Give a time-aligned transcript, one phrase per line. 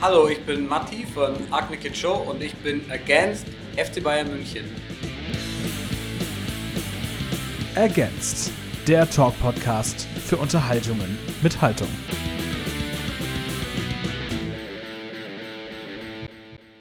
[0.00, 4.64] Hallo, ich bin Matti von Acne Kid Show und ich bin against FC Bayern München.
[7.74, 8.52] Ergänzt,
[8.86, 11.88] der Talk-Podcast für Unterhaltungen mit Haltung.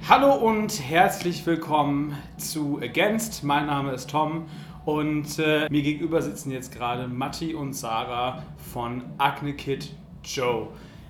[0.08, 3.44] Hallo und herzlich willkommen zu Against.
[3.44, 4.46] Mein Name ist Tom
[4.86, 9.92] und äh, mir gegenüber sitzen jetzt gerade Matti und Sarah von Acne Kid
[10.24, 10.68] Joe.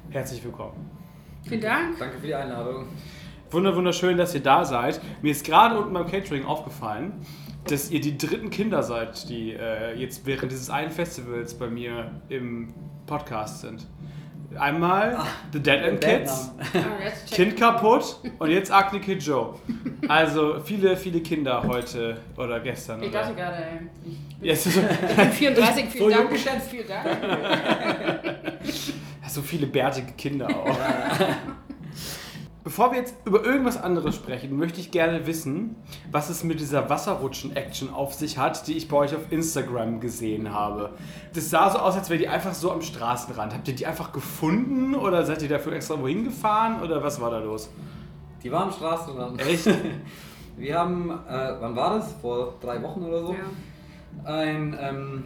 [0.09, 0.96] Herzlich willkommen.
[1.47, 1.97] Vielen Dank.
[1.99, 2.87] Danke für die Einladung.
[3.51, 4.99] Wunder, wunderschön, dass ihr da seid.
[5.21, 7.13] Mir ist gerade unten beim Catering aufgefallen,
[7.69, 12.11] dass ihr die dritten Kinder seid, die äh, jetzt während dieses einen Festivals bei mir
[12.29, 12.73] im
[13.05, 13.87] Podcast sind.
[14.57, 16.51] Einmal Ah, The Dead End Kids,
[17.25, 19.55] check Kind kaputt und jetzt Acne Kid Joe.
[20.07, 23.01] Also viele, viele Kinder heute oder gestern.
[23.03, 23.19] Ich oder?
[23.19, 26.29] dachte gerade, ey, ich bin, Jetzt so, ich bin 34, vielen So Dank.
[26.29, 26.69] geschätzt.
[26.69, 27.07] Vielen Dank.
[29.37, 30.77] so viele bärtige Kinder auch.
[32.63, 35.77] Bevor wir jetzt über irgendwas anderes sprechen, möchte ich gerne wissen,
[36.11, 40.51] was es mit dieser Wasserrutschen-Action auf sich hat, die ich bei euch auf Instagram gesehen
[40.51, 40.89] habe.
[41.33, 43.53] Das sah so aus, als wäre die einfach so am Straßenrand.
[43.53, 47.31] Habt ihr die einfach gefunden oder seid ihr dafür extra wohin gefahren oder was war
[47.31, 47.69] da los?
[48.43, 49.39] Die waren Straßenrand.
[49.41, 49.69] Echt?
[50.57, 52.11] Wir haben, äh, wann war das?
[52.13, 53.33] Vor drei Wochen oder so?
[53.33, 54.29] Ja.
[54.29, 55.23] Ein ähm,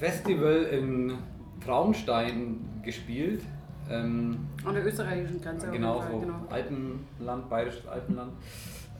[0.00, 1.18] Festival in
[1.64, 3.42] Traunstein gespielt.
[3.90, 5.68] Ähm, An der österreichischen Grenze.
[5.70, 6.34] genau, so genau.
[6.50, 8.32] Alpenland, bayerisches Alpenland.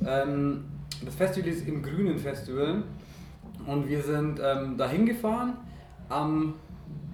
[0.07, 0.65] Ähm,
[1.05, 2.83] das Festival ist im Grünen Festival
[3.67, 5.55] und wir sind ähm, dahin gefahren
[6.09, 6.55] am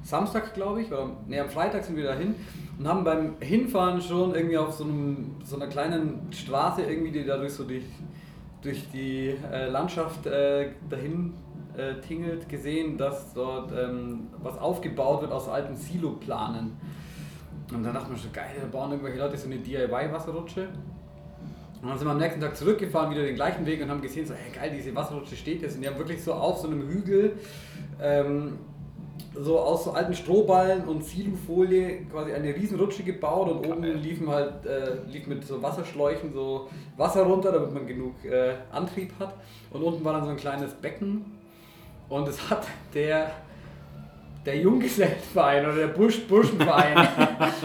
[0.05, 2.35] Samstag, glaube ich, oder nee, am Freitag sind wir dahin
[2.79, 7.25] und haben beim Hinfahren schon irgendwie auf so, einem, so einer kleinen Straße irgendwie, die
[7.25, 7.85] dadurch so durch,
[8.63, 11.33] durch die äh, Landschaft äh, dahin
[11.77, 16.77] äh, tingelt, gesehen, dass dort ähm, was aufgebaut wird aus alten Siloplanen.
[17.73, 20.69] Und dann dachte man schon, geil, da bauen irgendwelche Leute so eine DIY-Wasserrutsche.
[21.83, 24.27] Und dann sind wir am nächsten Tag zurückgefahren, wieder den gleichen Weg und haben gesehen,
[24.27, 25.77] so, hey geil, diese Wasserrutsche steht jetzt.
[25.77, 27.37] Und die haben wirklich so auf so einem Hügel,
[28.01, 28.59] ähm,
[29.35, 34.29] so aus so alten Strohballen und Silofolie quasi eine riesen Rutsche gebaut und oben liefen
[34.29, 39.35] halt, äh, lief mit so Wasserschläuchen so Wasser runter, damit man genug äh, Antrieb hat.
[39.71, 41.25] Und unten war dann so ein kleines Becken
[42.09, 43.31] und es hat der,
[44.45, 47.09] der Junggesellenverein oder der Busch Burschenverein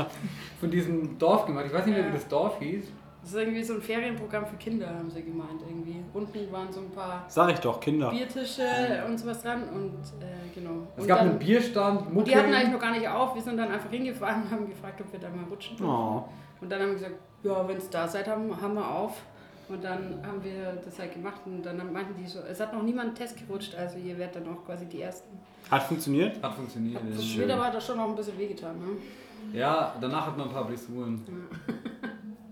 [0.60, 1.66] von diesem Dorf gemacht.
[1.68, 2.86] Ich weiß nicht mehr, wie das Dorf hieß.
[3.22, 5.62] Das ist irgendwie so ein Ferienprogramm für Kinder, haben sie gemeint.
[5.68, 6.04] Irgendwie.
[6.14, 8.10] Unten waren so ein paar Sag ich doch, Kinder.
[8.10, 8.64] Biertische
[9.06, 10.88] und sowas dran und äh, genau.
[10.96, 12.30] Es und gab dann, einen Bierstand, und Mucke.
[12.30, 13.36] die hatten eigentlich noch gar nicht auf.
[13.36, 15.92] Wir sind dann einfach hingefahren und haben gefragt, ob wir da mal rutschen dürfen.
[15.92, 16.24] Oh.
[16.62, 19.22] Und dann haben wir gesagt, ja, wenn es da seid, haben, haben wir auf.
[19.70, 22.82] Und dann haben wir das halt gemacht und dann meinten die so, es hat noch
[22.82, 25.38] niemand einen Test gerutscht, also ihr werdet dann auch quasi die Ersten.
[25.70, 26.42] Hat funktioniert?
[26.42, 27.00] Hat funktioniert.
[27.08, 27.44] Das ja.
[27.44, 29.58] Später hat das schon noch ein bisschen wehgetan, ne?
[29.58, 31.24] Ja, danach hat man ein paar Blessuren.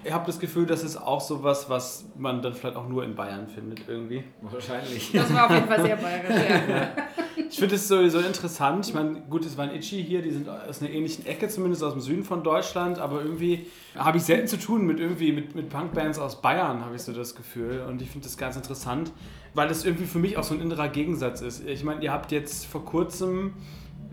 [0.04, 3.16] Ich habe das Gefühl, das ist auch sowas, was man dann vielleicht auch nur in
[3.16, 4.24] Bayern findet irgendwie.
[4.42, 5.12] Wahrscheinlich.
[5.12, 6.90] Das war auf jeden Fall sehr bayerisch, ja.
[7.50, 8.88] Ich finde es sowieso interessant.
[8.88, 11.94] Ich meine, gut, es waren Itchy hier, die sind aus einer ähnlichen Ecke, zumindest aus
[11.94, 15.70] dem Süden von Deutschland, aber irgendwie habe ich selten zu tun mit irgendwie mit, mit
[15.70, 17.86] Punkbands aus Bayern, habe ich so das Gefühl.
[17.88, 19.12] Und ich finde das ganz interessant,
[19.54, 21.66] weil das irgendwie für mich auch so ein innerer Gegensatz ist.
[21.66, 23.54] Ich meine, ihr habt jetzt vor kurzem,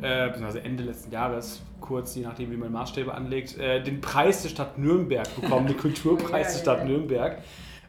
[0.02, 4.42] äh, beziehungsweise Ende letzten Jahres, kurz, je nachdem, wie man Maßstäbe anlegt, äh, den Preis
[4.42, 6.84] der Stadt Nürnberg bekommen, den Kulturpreis Ja, der Stadt ja.
[6.84, 7.38] Nürnberg.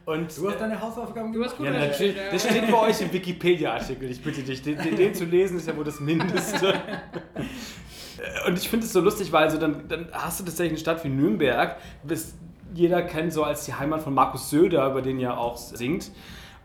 [0.06, 1.56] Und Du hast deine Hausaufgaben gemacht?
[1.58, 2.16] ja, natürlich.
[2.30, 4.08] Das steht bei euch im Wikipedia-Artikel.
[4.08, 6.74] Ich bitte dich, den, den, zu lesen ist ja wohl das Mindeste.
[8.46, 11.04] Und ich finde es so lustig, weil also dann, dann hast du tatsächlich eine Stadt
[11.04, 12.34] wie Nürnberg, bis
[12.72, 16.12] jeder kennt so als die Heimat von Markus Söder, über den ja auch singt.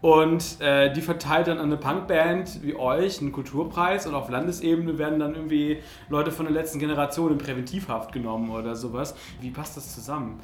[0.01, 4.97] Und äh, die verteilt dann an eine Punkband wie euch einen Kulturpreis und auf Landesebene
[4.97, 5.77] werden dann irgendwie
[6.09, 9.13] Leute von der letzten Generation in Präventivhaft genommen oder sowas.
[9.41, 10.39] Wie passt das zusammen?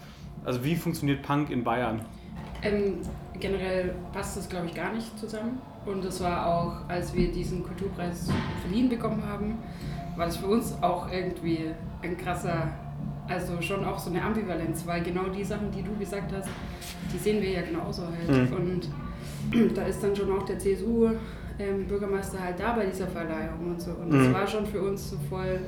[0.46, 2.06] Also wie funktioniert Punk in Bayern?
[2.62, 3.00] Ähm,
[3.40, 5.60] generell passt das, glaube ich, gar nicht zusammen.
[5.88, 8.30] Und es war auch, als wir diesen Kulturpreis
[8.62, 9.58] verliehen bekommen haben,
[10.16, 11.72] war das für uns auch irgendwie
[12.04, 12.70] ein krasser,
[13.28, 16.50] also schon auch so eine Ambivalenz, weil genau die Sachen, die du gesagt hast,
[17.12, 18.52] die sehen wir ja genauso halt.
[18.52, 18.56] Mhm.
[18.56, 18.90] Und
[19.76, 23.92] da ist dann schon auch der CSU-Bürgermeister halt da bei dieser Verleihung und so.
[23.92, 24.34] Und das Mhm.
[24.34, 25.60] war schon für uns so voll,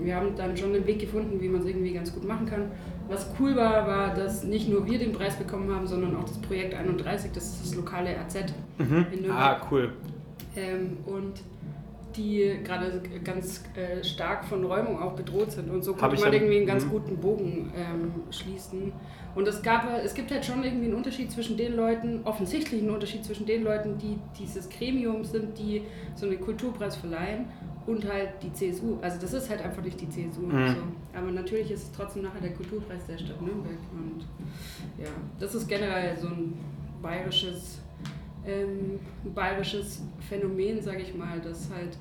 [0.00, 2.70] wir haben dann schon einen Weg gefunden, wie man es irgendwie ganz gut machen kann.
[3.08, 6.38] Was cool war, war, dass nicht nur wir den Preis bekommen haben, sondern auch das
[6.38, 8.36] Projekt 31, das ist das lokale AZ
[8.78, 9.30] in Nürnberg.
[9.32, 9.90] Ah, cool.
[10.56, 11.34] Ähm, und
[12.16, 15.70] die gerade ganz äh, stark von Räumung auch bedroht sind.
[15.70, 16.90] Und so konnte man irgendwie einen ganz mhm.
[16.90, 18.92] guten Bogen ähm, schließen.
[19.34, 22.90] Und es, gab, es gibt halt schon irgendwie einen Unterschied zwischen den Leuten, offensichtlich einen
[22.90, 25.82] Unterschied zwischen den Leuten, die dieses Gremium sind, die
[26.14, 27.46] so einen Kulturpreis verleihen
[27.86, 28.98] und halt die CSU.
[29.00, 30.42] Also das ist halt einfach nicht die CSU.
[30.42, 30.68] Mhm.
[30.68, 31.18] So.
[31.18, 33.78] Aber natürlich ist es trotzdem nachher der Kulturpreis der Stadt Nürnberg.
[33.92, 34.26] Und
[34.98, 36.54] ja, das ist generell so ein
[37.02, 37.80] bayerisches,
[38.46, 38.98] ähm,
[39.34, 41.96] bayerisches Phänomen, sage ich mal, dass halt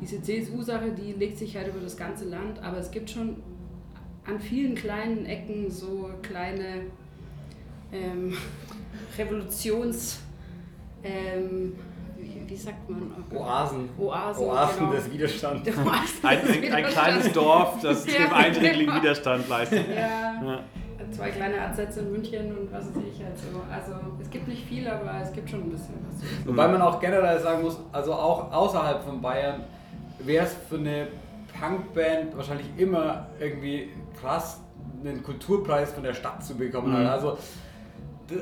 [0.00, 3.36] diese CSU-Sache, die legt sich halt über das ganze Land, aber es gibt schon
[4.26, 6.82] an vielen kleinen Ecken so kleine
[7.92, 8.36] ähm,
[9.18, 10.20] Revolutions...
[11.02, 11.74] Ähm,
[12.18, 13.12] wie, wie sagt man?
[13.30, 13.88] Oasen.
[13.98, 14.92] Oasen, Oasen genau.
[14.92, 15.68] des Widerstands.
[15.68, 15.86] Oasen
[16.22, 19.02] Ein, ein, ein kleines Dorf, das Ja, dem eindringlichen genau.
[19.02, 19.86] Widerstand leistet.
[19.88, 20.64] Ja, Ja.
[21.16, 23.60] Zwei kleine Ansätze in München und was weiß ich halt so.
[23.72, 26.46] Also es gibt nicht viel, aber es gibt schon ein bisschen was.
[26.46, 29.62] Wobei man auch generell sagen muss, also auch außerhalb von Bayern
[30.18, 31.08] wäre es für eine
[31.58, 33.90] Punkband wahrscheinlich immer irgendwie
[34.20, 34.60] krass,
[35.04, 37.00] einen Kulturpreis von der Stadt zu bekommen.
[37.00, 37.06] Mhm.
[37.06, 37.38] Also,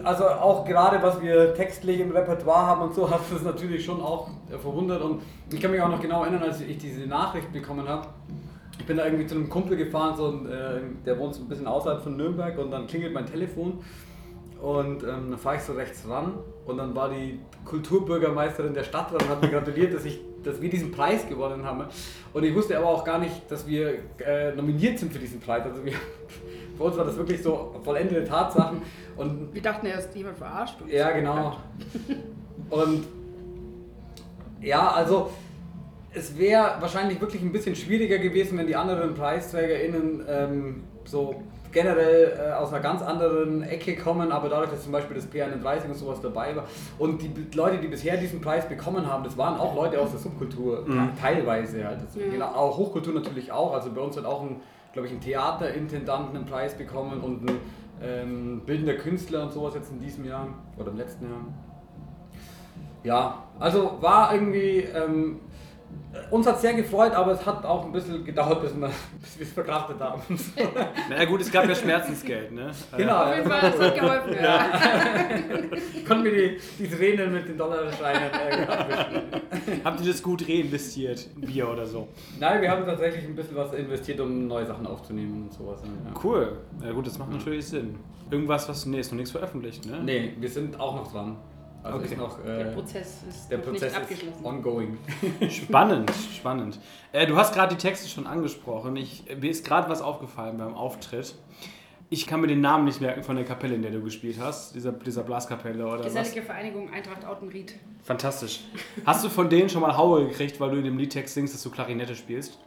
[0.02, 4.00] also auch gerade was wir textlich im Repertoire haben und so, hat es natürlich schon
[4.00, 5.02] auch verwundert.
[5.02, 5.22] Und
[5.52, 8.08] ich kann mich auch noch genau erinnern, als ich diese Nachricht bekommen habe.
[8.78, 11.66] Ich bin da irgendwie zu einem Kumpel gefahren, so, äh, der wohnt so ein bisschen
[11.66, 13.78] außerhalb von Nürnberg und dann klingelt mein Telefon
[14.60, 16.34] und ähm, dann fahre ich so rechts ran
[16.66, 20.60] und dann war die Kulturbürgermeisterin der Stadt dran und hat mir gratuliert, dass, ich, dass
[20.60, 21.84] wir diesen Preis gewonnen haben.
[22.32, 25.64] Und ich wusste aber auch gar nicht, dass wir äh, nominiert sind für diesen Preis.
[25.64, 25.92] Also wir,
[26.76, 28.82] für uns war das wirklich so vollendete Tatsachen.
[29.16, 30.90] Und Wir dachten erst, jemand verarscht uns.
[30.90, 31.56] ja, genau.
[32.70, 33.04] Und
[34.62, 35.30] ja, also
[36.14, 42.38] es wäre wahrscheinlich wirklich ein bisschen schwieriger gewesen, wenn die anderen PreisträgerInnen ähm, so generell
[42.38, 45.96] äh, aus einer ganz anderen Ecke kommen, aber dadurch, dass zum Beispiel das P31 und
[45.96, 46.64] sowas dabei war
[47.00, 50.20] und die Leute, die bisher diesen Preis bekommen haben, das waren auch Leute aus der
[50.20, 51.10] Subkultur, Mhm.
[51.20, 51.98] teilweise halt.
[52.06, 52.30] Das, Ja.
[52.30, 54.60] genau, auch Hochkultur natürlich auch, also bei uns hat auch ein,
[54.92, 57.58] glaube ich, ein Theaterintendant einen Preis bekommen und ein
[58.02, 60.46] ähm, bildender Künstler und sowas jetzt in diesem Jahr
[60.78, 61.40] oder im letzten Jahr.
[63.02, 65.40] Ja, also war irgendwie, ähm,
[66.30, 68.88] uns hat sehr gefreut, aber es hat auch ein bisschen gedauert, bis wir
[69.20, 70.20] bis wir es verkraftet haben.
[71.10, 72.70] Na gut, es gab ja Schmerzensgeld, ne?
[72.96, 73.24] Genau.
[73.24, 74.34] Auf jeden Fall, das hat geholfen.
[74.42, 74.70] Ja.
[76.06, 79.84] Konnten wir die, die Tränen mit den Dollarscheinen äh, abwischen.
[79.84, 81.28] Habt ihr das gut reinvestiert?
[81.36, 82.08] in Bier oder so?
[82.38, 85.80] Nein, wir haben tatsächlich ein bisschen was investiert, um neue Sachen aufzunehmen und sowas.
[85.82, 86.20] Ja.
[86.22, 86.58] Cool.
[86.82, 87.98] Ja gut, das macht natürlich Sinn.
[88.30, 88.86] Irgendwas, was.
[88.86, 90.00] Nee, ist noch nichts veröffentlicht, ne?
[90.02, 91.36] Nee, wir sind auch noch dran.
[91.84, 92.06] Also Okay.
[92.06, 94.44] ist noch, Der äh, Prozess ist der noch Prozess nicht ist abgeschlossen.
[94.46, 94.98] ongoing.
[95.50, 96.78] Spannend, spannend.
[97.12, 98.96] Äh, du hast gerade die Texte schon angesprochen.
[98.96, 101.34] Ich, mir ist gerade was aufgefallen beim Auftritt.
[102.10, 104.74] Ich kann mir den Namen nicht merken von der Kapelle, in der du gespielt hast.
[104.74, 106.14] Dieser, dieser Blaskapelle oder was.
[106.14, 107.74] Gesellige Vereinigung Eintracht Autenried.
[108.02, 108.60] Fantastisch.
[109.04, 111.62] Hast du von denen schon mal Haue gekriegt, weil du in dem Liedtext singst, dass
[111.62, 112.58] du Klarinette spielst?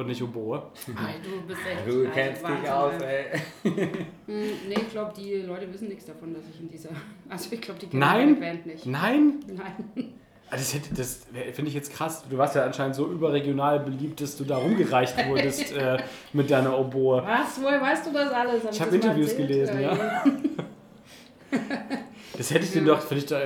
[0.00, 0.62] Und nicht Oboe?
[0.96, 1.86] Ei, du bist echt.
[1.86, 3.38] Du also kennst dich aus, ey.
[3.64, 6.88] Hm, Nee, ich glaube, die Leute wissen nichts davon, dass ich in dieser.
[7.28, 8.30] Also, ich glaube, die kennen Nein?
[8.32, 8.86] meine Band nicht.
[8.86, 9.40] Nein?
[9.46, 10.14] Nein.
[10.48, 12.24] Ah, Das, hätte- das finde ich jetzt krass.
[12.30, 15.98] Du warst ja anscheinend so überregional beliebt, dass du da rumgereicht wurdest äh,
[16.32, 17.22] mit deiner Oboe.
[17.24, 17.60] Was?
[17.62, 18.62] Woher weißt du das alles?
[18.70, 19.48] Ich hab mal Interviews erzählt?
[19.48, 20.24] gelesen, ja.
[22.38, 22.86] Das hätte ich dir Ja.
[22.94, 23.40] doch, finde ich, da-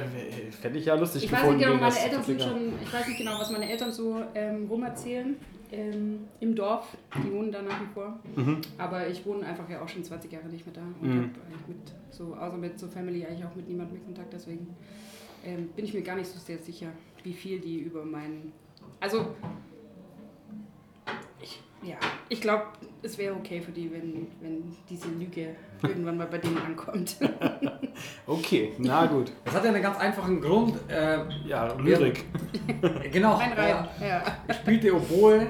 [0.63, 1.57] fänd ich ja lustig Ich weiß gefunden.
[1.59, 4.67] nicht genau, meine Eltern sind schon, ich weiß nicht genau, was meine Eltern so ähm,
[4.71, 5.37] rumerzählen
[5.75, 6.97] ähm, im Dorf.
[7.25, 8.19] Die wohnen da nach wie vor.
[8.37, 8.61] Mhm.
[8.79, 11.19] Aber ich wohne einfach ja auch schon 20 Jahre nicht mehr da und Mhm.
[11.19, 14.33] habe eigentlich mit, so, außer mit so Family eigentlich auch mit niemandem mehr Kontakt.
[14.33, 14.67] Deswegen
[15.45, 16.89] ähm, bin ich mir gar nicht so sehr sicher,
[17.23, 18.53] wie viel die über meinen.
[19.01, 19.35] Also,
[21.43, 21.97] ich, ja,
[22.29, 22.65] ich glaube,
[23.05, 27.17] es wäre okay für die, wenn, wenn diese Lüge irgendwann mal bei denen ankommt.
[28.27, 29.31] Okay, na gut.
[29.45, 30.75] Das hat ja einen ganz einfachen Grund.
[30.89, 32.25] Äh, Ja, Lyrik.
[33.13, 33.37] genau.
[33.37, 34.21] Ein Reim, ja.
[34.49, 35.47] Ich spielte Oboe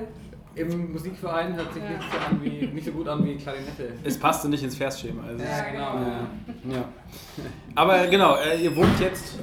[0.54, 1.88] im Musikverein, hört sich Ja.
[1.90, 3.94] nicht, so an wie, nicht so gut an wie Klarinette.
[4.04, 5.22] Es passte nicht ins Versschema.
[5.26, 5.94] Also Ja, genau.
[5.94, 6.28] Ja.
[6.76, 6.84] ja.
[7.76, 9.38] Aber genau, äh, ihr wohnt jetzt.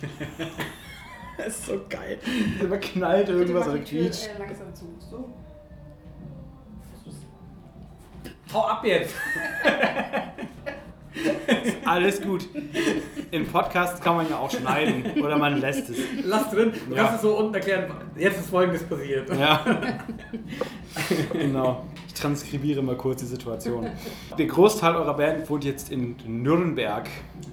[1.36, 2.18] das ist so geil.
[2.60, 4.30] Immer knallt irgendwas oder quietscht.
[4.34, 4.86] äh, langsam zu.
[5.10, 5.28] So.
[8.52, 9.14] Hau ab jetzt!
[11.84, 12.46] Alles gut.
[13.30, 15.98] In Podcasts kann man ja auch schneiden oder man lässt es.
[16.24, 17.02] Lass drin, du Ja.
[17.04, 17.90] kannst es so unten erklären.
[18.16, 19.28] Jetzt ist folgendes passiert.
[19.36, 19.64] Ja.
[21.32, 21.86] genau.
[22.16, 23.88] Ich transkribiere mal kurz die Situation.
[24.38, 27.06] Der Großteil eurer Band wohnt jetzt in Nürnberg,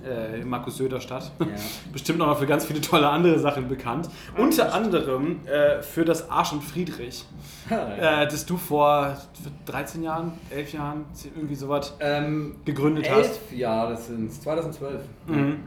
[0.05, 1.33] äh, in Markus Söder Stadt.
[1.41, 1.47] Ja.
[1.91, 4.09] Bestimmt auch noch für ganz viele tolle andere Sachen bekannt.
[4.37, 7.25] Unter anderem äh, für das Arsch und Friedrich,
[7.69, 9.17] äh, das du vor
[9.65, 11.05] 13 Jahren, 11 Jahren,
[11.35, 13.17] irgendwie sowas Ähm, gegründet hast.
[13.17, 15.01] elf Jahre sind es, 2012.
[15.27, 15.59] Mhm.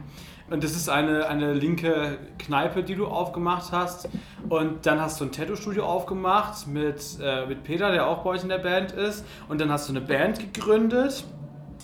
[0.49, 4.07] Und das ist eine, eine linke Kneipe, die du aufgemacht hast.
[4.47, 8.43] Und dann hast du ein Tattoo-Studio aufgemacht mit, äh, mit Peter, der auch bei euch
[8.43, 9.25] in der Band ist.
[9.49, 11.25] Und dann hast du eine Band gegründet.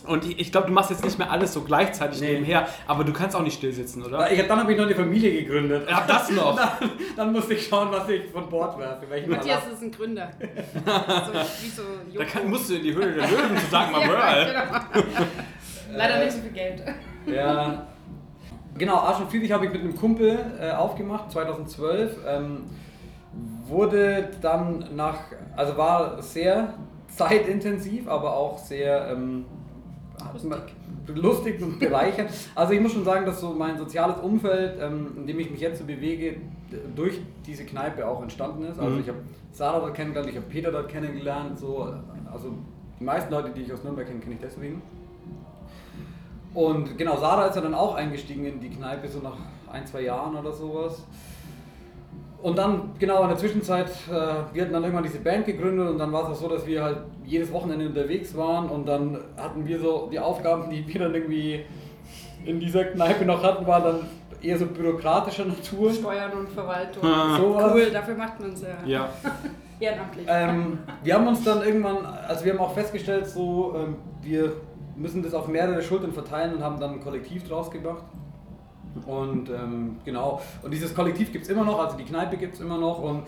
[0.05, 2.34] Und ich, ich glaube, du machst jetzt nicht mehr alles so gleichzeitig Nee.
[2.34, 4.29] nebenher, aber du kannst auch nicht still sitzen, oder?
[4.32, 5.89] Ich, dann habe ich noch eine Familie gegründet.
[5.89, 6.55] Ja, das noch.
[6.79, 9.05] Dann, dann musste ich schauen, was ich von Bord werfe.
[9.27, 10.29] Matthias ist ein Gründer.
[10.39, 11.84] so, wie so
[12.17, 14.46] Da kann, musst du in die Höhle der Löwen zu Dagmar Merle.
[14.53, 15.98] genau.
[15.98, 16.84] Leider nicht so viel Geld.
[17.25, 17.88] Ja.
[18.77, 22.18] Genau, Arsch und Friedrich habe ich mit einem Kumpel äh, aufgemacht, 2012.
[22.27, 22.63] Ähm,
[23.68, 25.18] wurde dann nach,
[25.56, 26.74] also war sehr
[27.08, 29.46] zeitintensiv, aber auch sehr ähm,
[31.15, 32.30] lustig und bereichernd.
[32.56, 35.60] Also ich muss schon sagen, dass so mein soziales Umfeld, ähm, in dem ich mich
[35.60, 36.38] jetzt so bewege,
[36.96, 38.80] durch diese Kneipe auch entstanden ist.
[38.80, 39.01] Also Mhm.
[39.01, 39.20] ich habe
[39.51, 41.94] Sarah dort kennengelernt, ich habe Peter dort kennengelernt, so,
[42.32, 42.50] also
[43.00, 44.82] die meisten Leute, die ich aus Nürnberg kenne, kenne ich deswegen.
[46.53, 49.38] Und genau, Sarah ist ja dann auch eingestiegen in die Kneipe, so nach
[49.72, 51.03] ein, zwei Jahren oder sowas.
[52.41, 54.12] Und dann, genau, in der Zwischenzeit, äh,
[54.53, 56.83] wir hatten dann irgendwann diese Band gegründet und dann war es auch so, dass wir
[56.83, 61.15] halt jedes Wochenende unterwegs waren und dann hatten wir so die Aufgaben, die wir dann
[61.15, 61.63] irgendwie
[62.45, 64.00] in dieser Kneipe noch hatten, waren dann
[64.41, 65.93] eher so bürokratischer Natur.
[65.93, 67.03] Steuern und Verwaltung.
[67.05, 67.38] Ah.
[67.38, 67.72] Sowas.
[67.74, 69.10] Cool, dafür macht man es ja, Ja.
[69.79, 70.25] ehrenamtlich.
[70.29, 74.53] Ähm, wir haben uns dann irgendwann, also wir haben auch festgestellt, so, ähm, wir
[75.03, 78.03] müssen das auf mehrere Schultern verteilen und haben dann ein Kollektiv draus gemacht.
[79.05, 82.62] Und ähm, genau, und dieses Kollektiv gibt es immer noch, also die Kneipe gibt es
[82.62, 83.24] immer noch und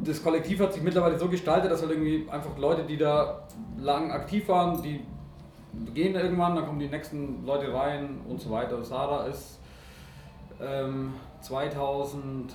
[0.00, 3.42] das Kollektiv hat sich mittlerweile so gestaltet, dass halt irgendwie einfach Leute, die da
[3.78, 5.00] lang aktiv waren, die
[5.94, 8.82] gehen irgendwann, dann kommen die nächsten Leute rein und so weiter.
[8.82, 9.60] Sarah ist
[10.60, 12.52] ähm, 2000,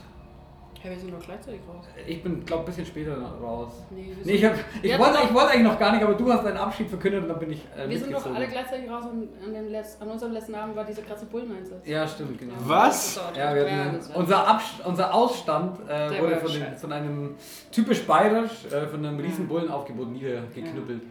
[0.87, 1.85] Ja, wir sind doch gleichzeitig raus.
[2.07, 3.71] ich bin glaube ein bisschen später raus.
[3.89, 6.13] Nee, wir Nee, ich, hab, ich, Wir wollte, ich wollte eigentlich noch gar nicht, aber
[6.13, 8.35] du hast deinen Abschied verkündet und dann bin ich äh, Wir sind doch mitgezogen.
[8.37, 11.85] alle gleichzeitig raus und an, dem Letz-, an unserem letzten Abend war dieser krasse Bulleneinsatz.
[11.85, 12.53] Ja, stimmt, genau.
[12.59, 13.19] Was?
[13.35, 17.35] Ja, wir hatten, unser, unser Ausstand äh, wurde von, den, von einem
[17.71, 21.01] typisch bayerisch, äh, von einem riesen Bullenaufgebot niedergeknüppelt.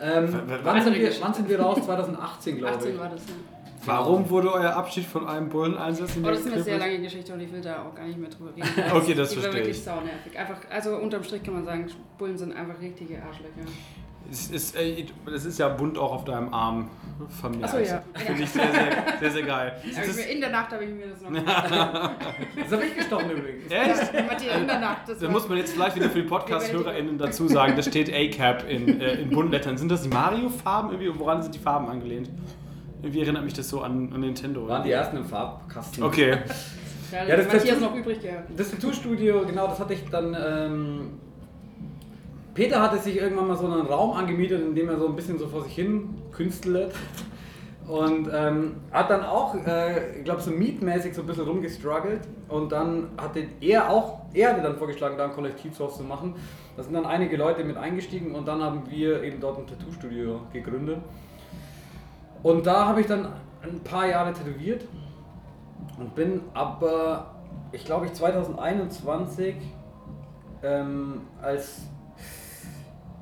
[0.00, 1.78] Ähm, W- w- wann, sind wir, wann sind wir raus?
[1.84, 2.98] 2018, glaube 18 ich.
[2.98, 3.34] war das, ja.
[3.84, 7.32] Warum wurde euer Abschied von einem Bulleneinsatz in Aber das ist eine sehr lange Geschichte
[7.32, 8.68] und ich will da auch gar nicht mehr drüber reden.
[8.94, 9.82] Okay, das Die war verstehe wirklich ich.
[9.84, 10.38] saunervig.
[10.38, 11.86] Einfach, also unterm Strich kann man sagen,
[12.18, 13.68] Bullen sind einfach richtige Arschlöcher.
[14.30, 16.88] Es ist, äh, das ist ja bunt auch auf deinem Arm
[17.40, 17.64] vermehrt.
[17.66, 18.02] Ach so, ja.
[18.14, 19.72] Finde ich sehr, sehr, sehr, sehr geil.
[19.84, 21.32] Mir, ist, in der Nacht habe ich mir das noch
[22.62, 23.64] Das habe ich gestochen übrigens.
[23.70, 24.14] echt?
[24.14, 25.08] Ja, Matthias, in der Nacht.
[25.08, 28.10] Das Da war- muss man jetzt vielleicht wieder für die Podcast-HörerInnen dazu sagen, da steht
[28.14, 29.76] A-Cap in, äh, in bunten Lettern.
[29.76, 30.92] Sind das die Mario-Farben?
[30.92, 32.30] Irgendwie, woran sind die Farben angelehnt?
[33.02, 34.68] Irgendwie erinnert mich das so an, an Nintendo.
[34.68, 36.02] Waren die ersten im Farbkasten.
[36.02, 36.38] Okay.
[37.12, 38.48] Ja, Ja, das Matthias Tattoo- noch übrig gehabt.
[38.56, 40.34] Das Tattoo-Studio, genau, das hatte ich dann.
[40.42, 41.00] Ähm,
[42.54, 45.38] Peter hatte sich irgendwann mal so einen Raum angemietet, in dem er so ein bisschen
[45.38, 46.94] so vor sich hin künstelt.
[47.86, 52.20] Und ähm, hat dann auch, äh, ich glaube, so mietmäßig so ein bisschen rumgestruggelt.
[52.48, 56.34] Und dann hatte er auch, er hatte dann vorgeschlagen, da ein Kollektiv draus zu machen.
[56.78, 60.40] Da sind dann einige Leute mit eingestiegen und dann haben wir eben dort ein Tattoo-Studio
[60.52, 60.98] gegründet.
[62.42, 63.28] Und da habe ich dann
[63.62, 64.84] ein paar Jahre tätowiert
[65.98, 67.34] und bin aber,
[67.70, 69.54] ich glaube, ich 2021
[70.62, 71.82] ähm, als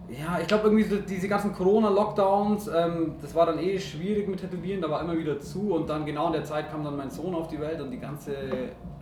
[0.08, 4.40] ja, ich glaube irgendwie so diese ganzen Corona-Lockdowns, ähm, das war dann eh schwierig mit
[4.40, 7.10] Tätowieren, da war immer wieder zu und dann genau in der Zeit kam dann mein
[7.10, 8.34] Sohn auf die Welt und die ganze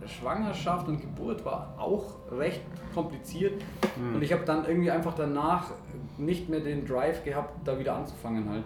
[0.05, 2.61] Schwangerschaft und Geburt war auch recht
[2.93, 3.59] kompliziert
[4.13, 5.71] und ich habe dann irgendwie einfach danach
[6.19, 8.65] nicht mehr den Drive gehabt, da wieder anzufangen halt.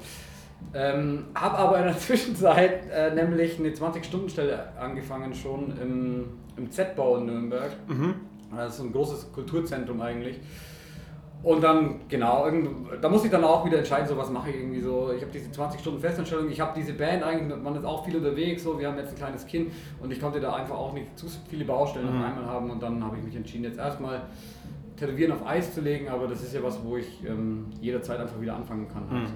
[0.74, 6.26] Ähm, habe aber in der Zwischenzeit äh, nämlich eine 20-Stunden-Stelle angefangen schon im,
[6.58, 7.72] im Z-Bau in Nürnberg.
[7.88, 8.16] Mhm.
[8.56, 10.40] Das ist so ein großes Kulturzentrum eigentlich.
[11.42, 12.70] Und dann, genau, irgend,
[13.02, 15.12] da musste ich dann auch wieder entscheiden, so was mache ich irgendwie so.
[15.14, 18.16] Ich habe diese 20 Stunden Festanstellung, ich habe diese Band eigentlich, man ist auch viel
[18.16, 21.20] unterwegs, so, wir haben jetzt ein kleines Kind und ich konnte da einfach auch nicht
[21.20, 22.22] zu viele Baustellen Mhm.
[22.22, 24.22] auf einmal haben und dann habe ich mich entschieden, jetzt erstmal
[24.96, 28.40] Tätowieren auf Eis zu legen, aber das ist ja was, wo ich ähm, jederzeit einfach
[28.40, 29.10] wieder anfangen kann.
[29.10, 29.22] Mhm.
[29.24, 29.34] Also,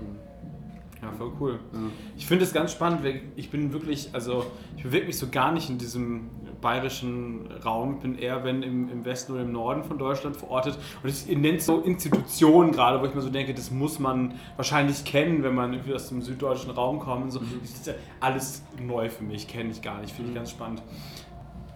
[1.01, 1.59] Ja, voll cool.
[1.73, 1.79] ja.
[2.17, 5.51] Ich finde es ganz spannend, weil ich bin wirklich, also ich bewege mich so gar
[5.51, 6.29] nicht in diesem
[6.61, 7.95] bayerischen Raum.
[7.95, 10.77] Ich bin eher, wenn im, im Westen oder im Norden von Deutschland verortet.
[11.03, 14.33] Und ich, ihr nennt so Institutionen gerade, wo ich mir so denke, das muss man
[14.55, 17.25] wahrscheinlich kennen, wenn man irgendwie aus dem süddeutschen Raum kommt.
[17.25, 17.39] Und so.
[17.39, 20.81] Das ist ja alles neu für mich, kenne ich gar nicht, finde ich ganz spannend.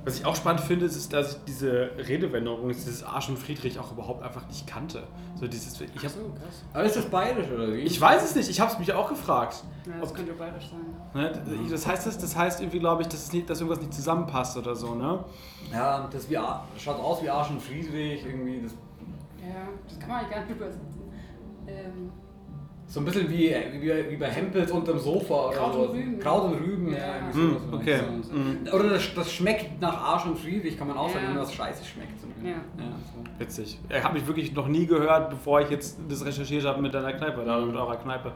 [0.04, 3.92] Was ich auch spannend finde, ist, dass ich diese Redewendung, dieses Arsch und Friedrich auch
[3.92, 5.04] überhaupt einfach nicht kannte.
[5.40, 6.64] So dieses, ich, hab, so, krass.
[6.74, 7.82] Aber ist das bayerisch oder wie?
[7.82, 9.64] ich weiß es nicht, ich habe es mich auch gefragt.
[9.86, 11.22] Ja, das könnte bayerisch sein.
[11.22, 11.68] Ne?
[11.70, 14.58] Das heißt, das, das heißt irgendwie, glaube ich, dass, es nicht, dass irgendwas nicht zusammenpasst
[14.58, 15.24] oder so, ne?
[15.72, 16.38] Ja, das wie,
[16.78, 18.62] schaut aus wie Arsch und Friedrich, irgendwie.
[18.62, 18.72] Das,
[19.40, 21.02] Ja, das kann man eigentlich gar nicht übersetzen.
[21.68, 22.12] Ähm,
[22.92, 25.80] So ein bisschen wie, wie, wie bei Hempels unterm Sofa oder Kraut so.
[25.84, 26.20] und Rüben.
[26.20, 26.98] Kraut und Rüben, ja.
[26.98, 27.16] Ja.
[27.20, 27.82] irgendwie Hm, sowas.
[27.82, 28.00] okay.
[28.22, 28.34] So.
[28.34, 28.58] Hm.
[28.74, 31.30] Oder das, das schmeckt nach Arsch und Friedrich, kann man auch sagen, Ja.
[31.32, 32.20] wenn was scheiße schmeckt.
[32.20, 32.28] So.
[32.46, 32.56] Ja.
[32.78, 33.40] so.
[33.40, 33.80] Witzig.
[33.88, 37.14] Äh, Habe ich wirklich noch nie gehört, bevor ich jetzt das recherchiert habe mit deiner
[37.14, 38.34] Kneipe, da mit eurer Kneipe.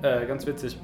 [0.00, 0.78] Äh, ganz witzig.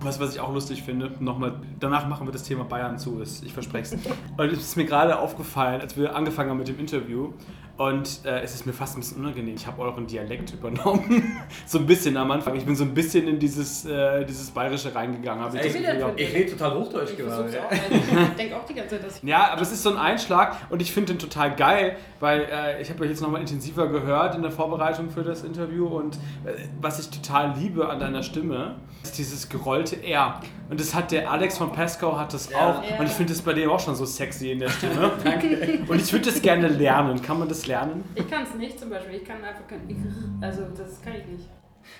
[0.00, 3.44] Was, was ich auch lustig finde, nochmal, danach machen wir das Thema Bayern zu, ist,
[3.44, 4.06] ich verspreche es.
[4.36, 7.32] Und es ist mir gerade aufgefallen, als wir angefangen haben mit dem Interview,
[7.78, 9.54] und äh, es ist mir fast ein bisschen unangenehm.
[9.54, 11.38] Ich habe euren Dialekt übernommen.
[11.66, 12.54] so ein bisschen am Anfang.
[12.54, 15.44] Ich bin so ein bisschen in dieses, äh, dieses Bayerische reingegangen.
[15.56, 16.20] Ich gehabt.
[16.20, 17.48] Ich rede total Hochdeutsch Ich gerade.
[17.48, 17.66] versuch's ja.
[17.66, 18.28] auch.
[18.28, 19.22] Ich denke auch die ganze Zeit, dass ich.
[19.22, 22.82] Ja, aber es ist so ein Einschlag und ich finde den total geil, weil äh,
[22.82, 26.52] ich habe euch jetzt nochmal intensiver gehört in der Vorbereitung für das Interview und äh,
[26.80, 28.76] was ich total liebe an deiner Stimme,
[29.10, 30.40] dieses gerollte R.
[30.70, 32.58] Und das hat der Alex von Pascal hat das Ja.
[32.58, 32.98] auch Ja.
[33.00, 35.10] und ich finde das bei dem auch schon so sexy in der Stimme.
[35.88, 37.20] Und ich würde das gerne lernen.
[37.20, 38.04] Kann man das lernen?
[38.14, 39.16] Ich kann es nicht zum Beispiel.
[39.16, 40.38] Ich kann einfach kein.
[40.40, 41.48] Also, das kann ich nicht.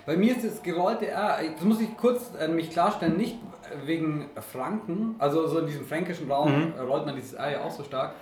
[0.06, 3.36] Bei mir ist das gerollte R, das muss ich kurz äh, mich klarstellen, nicht
[3.84, 6.72] wegen Franken, also so in diesem fränkischen Raum Mhm.
[6.76, 8.14] äh, rollt man dieses R ja auch so stark.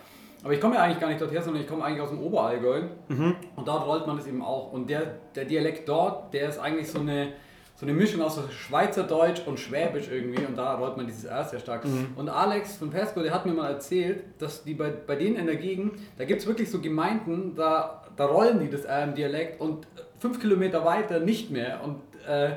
[0.43, 2.21] Aber ich komme ja eigentlich gar nicht dort her, sondern ich komme eigentlich aus dem
[2.23, 3.37] Oberallgäu Mhm.
[3.57, 4.73] und dort rollt man das eben auch.
[4.73, 5.03] Und der,
[5.35, 7.33] der Dialekt dort, der ist eigentlich so eine,
[7.81, 11.61] so eine Mischung aus Schweizerdeutsch und Schwäbisch irgendwie und da rollt man dieses R sehr
[11.61, 11.87] stark.
[11.87, 12.09] Mhm.
[12.15, 15.47] Und Alex von Pesco, der hat mir mal erzählt, dass die bei, bei denen in
[15.47, 19.15] der Gegend, da gibt es wirklich so Gemeinden, da, da rollen die das R im
[19.15, 19.87] Dialekt und
[20.19, 21.81] fünf Kilometer weiter nicht mehr.
[21.83, 21.97] Und
[22.29, 22.51] äh,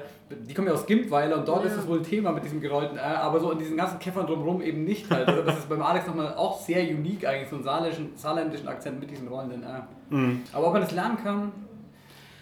[0.46, 1.72] die kommen ja aus Gimpweiler und dort Ja.
[1.72, 4.28] ist es wohl ein Thema mit diesem gerollten R, aber so in diesen ganzen Käffern
[4.28, 5.28] drumherum eben nicht halt.
[5.30, 9.00] Also das ist beim Alex nochmal auch sehr unique eigentlich, so einen saarländischen, saarländischen Akzent
[9.00, 9.88] mit diesem rollenden R.
[10.10, 10.42] Mhm.
[10.52, 11.52] Aber ob man das lernen kann,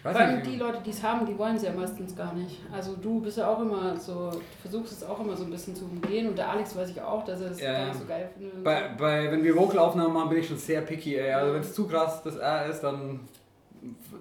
[0.02, 0.60] weiß Vor allem ich die nicht.
[0.60, 2.58] Leute, die es haben, die wollen es ja meistens gar nicht.
[2.72, 5.74] Also du bist ja auch immer so, du versuchst es auch immer so ein bisschen
[5.76, 7.72] zu umgehen und der Alex weiß ich auch, dass er es Ja.
[7.72, 8.64] gar nicht so geil findet.
[8.64, 11.16] Bei, bei, wenn wir Vocalaufnahmen machen, bin ich schon sehr picky.
[11.16, 11.32] Ey.
[11.32, 13.20] Also wenn es zu krass das R ist, dann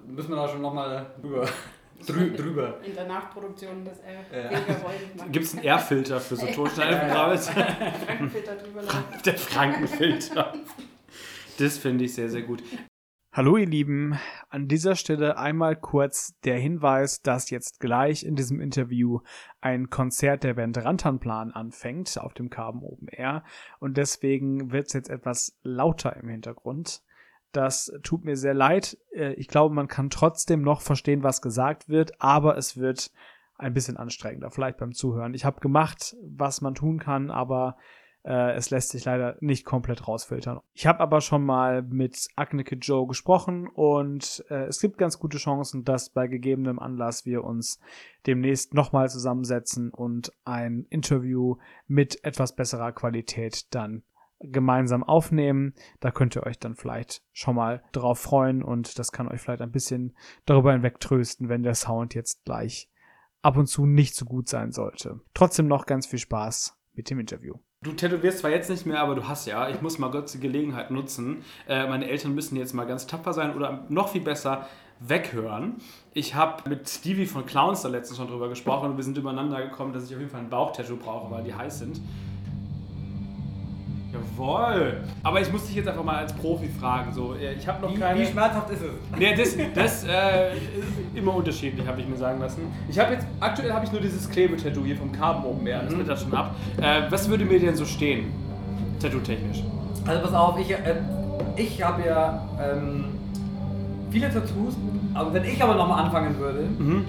[0.07, 1.47] müssen wir da schon nochmal drüber.
[2.07, 2.79] Drü drüber.
[2.83, 4.49] In der Nachproduktion das er Ja.
[4.49, 5.31] weniger wollen machen.
[5.31, 7.37] Gibt es einen R-Filter für so Tonschneideprogramme?
[7.37, 9.03] Frankenfilter drüber laufen.
[9.25, 10.53] Der Frankenfilter.
[11.59, 12.63] Das finde ich sehr, sehr gut.
[13.33, 14.19] Hallo ihr Lieben,
[14.49, 19.21] an dieser Stelle einmal kurz der Hinweis, dass jetzt gleich in diesem Interview
[19.61, 23.45] ein Konzert der Band Rantanplan anfängt auf dem Carbon Open Air
[23.79, 27.03] und deswegen wird es jetzt etwas lauter im Hintergrund.
[27.53, 28.97] Das tut mir sehr leid.
[29.15, 33.13] Äh, Ich glaube, man kann trotzdem noch verstehen, was gesagt wird, aber es wird
[33.57, 35.35] ein bisschen anstrengender, vielleicht beim Zuhören.
[35.35, 37.77] Ich habe gemacht, was man tun kann, aber
[38.23, 40.59] äh, es lässt sich leider nicht komplett rausfiltern.
[40.73, 45.37] Ich habe aber schon mal mit Agneke Joe gesprochen und äh, es gibt ganz gute
[45.37, 47.79] Chancen, dass bei gegebenem Anlass wir uns
[48.27, 51.57] demnächst nochmal zusammensetzen und ein Interview
[51.87, 54.03] mit etwas besserer Qualität dann
[54.39, 55.73] gemeinsam aufnehmen.
[55.99, 59.61] Da könnt ihr euch dann vielleicht schon mal drauf freuen und das kann euch vielleicht
[59.61, 62.89] ein bisschen darüber hinweg trösten, wenn der Sound jetzt gleich
[63.41, 65.21] ab und zu nicht so gut sein sollte.
[65.33, 67.55] Trotzdem noch ganz viel Spaß mit dem Interview.
[67.83, 69.67] Du tätowierst zwar jetzt nicht mehr, aber du hast ja.
[69.67, 71.43] Ich muss mal kurz die Gelegenheit nutzen.
[71.67, 74.67] Äh, meine Eltern müssen jetzt mal ganz tapfer sein oder noch viel besser
[74.99, 75.77] weghören.
[76.13, 79.63] Ich habe mit Stevie von Clowns da letztens schon drüber gesprochen und wir sind übereinander
[79.63, 81.99] gekommen, dass ich auf jeden Fall ein Bauchtattoo brauche, weil die heiß sind.
[84.13, 85.01] Jawohl.
[85.23, 87.13] Aber ich muss dich jetzt einfach mal als Profi fragen.
[87.13, 88.19] So, äh, ich habe noch Wie, keine.
[88.19, 89.17] wie schmerzhaft ist es?
[89.17, 90.63] Nee, das, das äh, ist
[91.15, 92.61] immer unterschiedlich, habe ich mir sagen lassen.
[92.89, 95.93] Ich habe jetzt, aktuell habe ich nur dieses Klebetattoo hier vom Carbon Open Air, das
[95.93, 95.97] Mhm.
[95.99, 96.55] wird da schon ab.
[96.81, 98.31] Äh, was würde mir denn so stehen,
[99.01, 99.63] tattoo-technisch?
[100.05, 100.77] Also pass auf, ich, äh,
[101.55, 103.05] ich habe ja ähm,
[104.09, 104.75] viele Tattoos,
[105.13, 107.05] aber wenn ich aber nochmal anfangen würde, Mhm.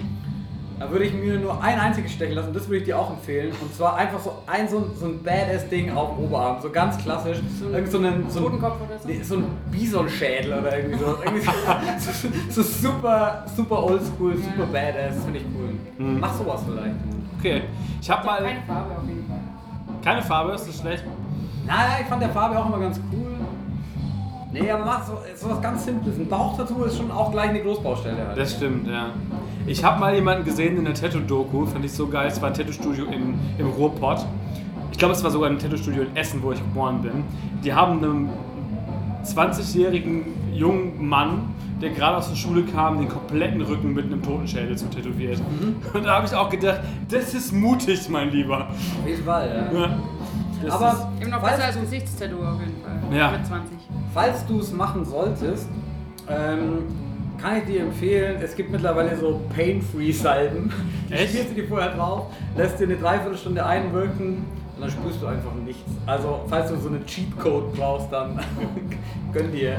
[0.83, 3.53] Dann würde ich mir nur ein einziges stechen lassen, das würde ich dir auch empfehlen.
[3.61, 6.97] Und zwar einfach so ein, so ein, so ein Badass-Ding auf dem Oberarm, so ganz
[6.97, 7.37] klassisch.
[7.59, 9.07] So ein Irgend so, einen, so, ein, Totenkopf oder so?
[9.07, 11.17] nee, so ein Bisonschädel oder irgendwie so.
[11.23, 11.51] irgendwie so,
[12.51, 16.05] so, so super, super oldschool, super badass, finde ich cool.
[16.05, 16.19] Mhm.
[16.19, 16.95] Mach sowas vielleicht.
[17.39, 17.61] Okay,
[18.01, 18.43] ich habe mal.
[18.43, 19.39] Keine Farbe auf jeden Fall.
[20.03, 21.03] Keine Farbe, ist das schlecht?
[21.65, 23.23] Naja, ich fand der Farbe auch immer ganz cool.
[24.51, 26.17] Nee, aber mach so, so was ganz Simples.
[26.17, 28.27] Ein Bauchtattoo ist schon auch gleich eine Großbaustelle.
[28.27, 28.37] Halt.
[28.37, 29.11] Das stimmt, ja.
[29.65, 32.27] Ich habe mal jemanden gesehen in der Tattoo-Doku, fand ich so geil.
[32.27, 34.25] Es war ein Tattoo-Studio im, im Ruhrpott.
[34.91, 37.23] Ich glaube, es war sogar ein Tattoo-Studio in Essen, wo ich geboren bin.
[37.63, 38.29] Die haben einem
[39.23, 44.77] 20-jährigen jungen Mann, der gerade aus der Schule kam, den kompletten Rücken mit einem Totenschädel
[44.77, 45.41] zu tätowiert.
[45.93, 48.67] Und da habe ich auch gedacht, das ist mutig, mein Lieber.
[48.67, 49.79] Auf jeden Fall, ja.
[49.79, 49.99] Ja.
[50.61, 53.17] Das Aber Eben noch falls, besser als ein Gesichtstattoo auf jeden Fall.
[53.17, 53.31] Ja.
[53.31, 53.77] Mit 20.
[54.13, 55.67] falls du es machen solltest,
[56.29, 56.83] ähm,
[57.43, 60.71] kann ich dir empfehlen, es gibt mittlerweile so Pain-Free-Salben.
[61.09, 61.49] Die Echt?
[61.49, 64.45] du dir vorher drauf, lässt dir eine Dreiviertelstunde einwirken,
[64.83, 65.89] dann spürst du einfach nichts.
[66.05, 68.37] Also, falls du so einen Cheatcode brauchst, dann
[69.33, 69.77] gönn dir.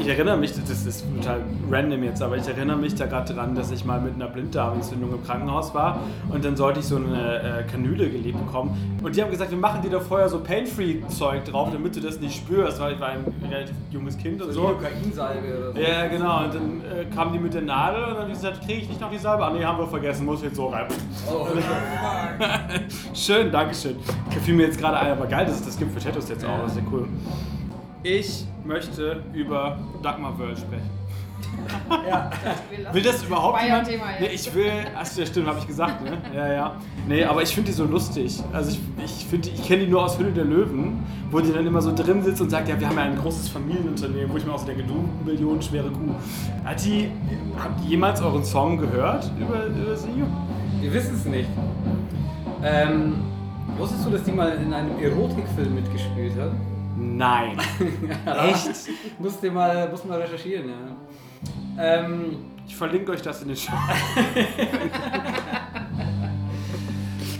[0.00, 1.40] Ich erinnere mich, das ist total
[1.70, 5.12] random jetzt, aber ich erinnere mich da gerade dran, dass ich mal mit einer Blinddarmentzündung
[5.12, 8.98] im Krankenhaus war und dann sollte ich so eine äh, Kanüle gelegt bekommen.
[9.02, 12.18] Und die haben gesagt, wir machen dir da vorher so Pain-Free-Zeug drauf, damit du das
[12.20, 14.62] nicht spürst, weil ich war ein relativ junges Kind und so.
[14.62, 15.80] Kokainsalbe oder so.
[15.80, 16.44] Ja, genau.
[16.44, 18.88] Und dann äh, kamen die mit der Nadel und dann haben die gesagt, kriege ich
[18.88, 19.44] nicht noch die Salbe?
[19.44, 20.86] Ah, nee, haben wir vergessen, muss jetzt so rein.
[21.30, 21.46] Oh,
[23.14, 23.96] Schön, Dankeschön.
[24.44, 26.60] Fiel mir jetzt gerade ein, aber geil, dass es das gibt für Tattoos jetzt auch.
[26.62, 27.08] Das ist ja cool.
[28.02, 30.90] Ich möchte über Dagmar World sprechen.
[32.08, 32.30] ja.
[32.92, 33.88] Will das überhaupt jemand?
[33.88, 34.70] Nee, ich will.
[34.94, 36.18] Achso, ja, stimmt, habe ich gesagt, ne?
[36.34, 36.76] Ja, ja.
[37.08, 38.38] Nee, aber ich finde die so lustig.
[38.52, 41.66] Also ich, ich finde, ich kenne die nur aus Hülle der Löwen, wo die dann
[41.66, 44.44] immer so drin sitzt und sagt, ja, wir haben ja ein großes Familienunternehmen, wo ich
[44.44, 46.14] mir auch so denke, du Millionen schwere Kuh.
[46.64, 47.08] Hat die,
[47.58, 50.22] habt ihr jemals euren Song gehört über, über sie?
[50.82, 51.48] Wir wissen es nicht.
[52.62, 53.14] Ähm,
[53.78, 56.52] wusstest du, dass die mal in einem Erotikfilm mitgespielt hat?
[56.96, 57.56] Nein.
[58.48, 58.70] Echt?
[59.18, 60.74] Musst du mal, musst mal recherchieren, ja.
[61.78, 63.72] Ähm, Ich verlinke euch das in den Show.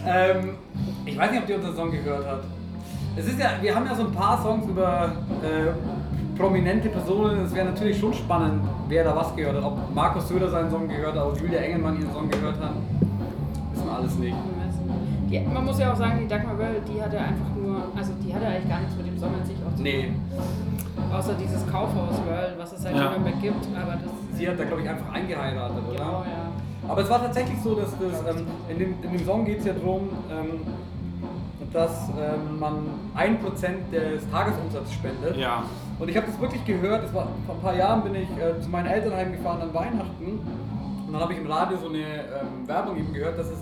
[0.06, 0.50] ähm,
[1.04, 2.40] ich weiß nicht, ob die unseren Song gehört hat.
[3.16, 5.70] Es ist ja, wir haben ja so ein paar Songs über äh,
[6.36, 7.44] prominente Personen.
[7.44, 9.62] Es wäre natürlich schon spannend, wer da was gehört hat.
[9.64, 12.72] Ob Markus Söder seinen Song gehört hat, ob Julia Engelmann ihren Song gehört hat.
[13.72, 14.36] Wissen wir alles nicht.
[15.30, 18.34] Die, man muss ja auch sagen, die Dagmar Wöll, die hatte einfach nur, also die
[18.34, 19.82] hatte eigentlich gar nichts mit dem Sommer an sich auch zu tun.
[19.82, 20.12] Nee,
[21.12, 23.06] Außer dieses Kaufhaus Wöll, was es halt Ja.
[23.06, 25.96] in Nürnberg gibt, aber das sie hat da glaube ich einfach eingeheiratet, oder?
[25.98, 26.88] Genau, ja.
[26.88, 29.64] Aber es war tatsächlich so, dass das, ähm, in, dem, in dem Song geht es
[29.66, 30.60] ja darum, ähm,
[31.72, 32.74] dass ähm, man
[33.16, 35.36] 1% des Tagesumsatzes spendet.
[35.36, 35.62] Ja.
[35.98, 38.60] Und ich habe das wirklich gehört, das war, vor ein paar Jahren bin ich äh,
[38.60, 40.40] zu meinen Eltern heimgefahren an Weihnachten
[41.06, 43.58] und dann habe ich im Radio so eine ähm, Werbung eben gehört, dass es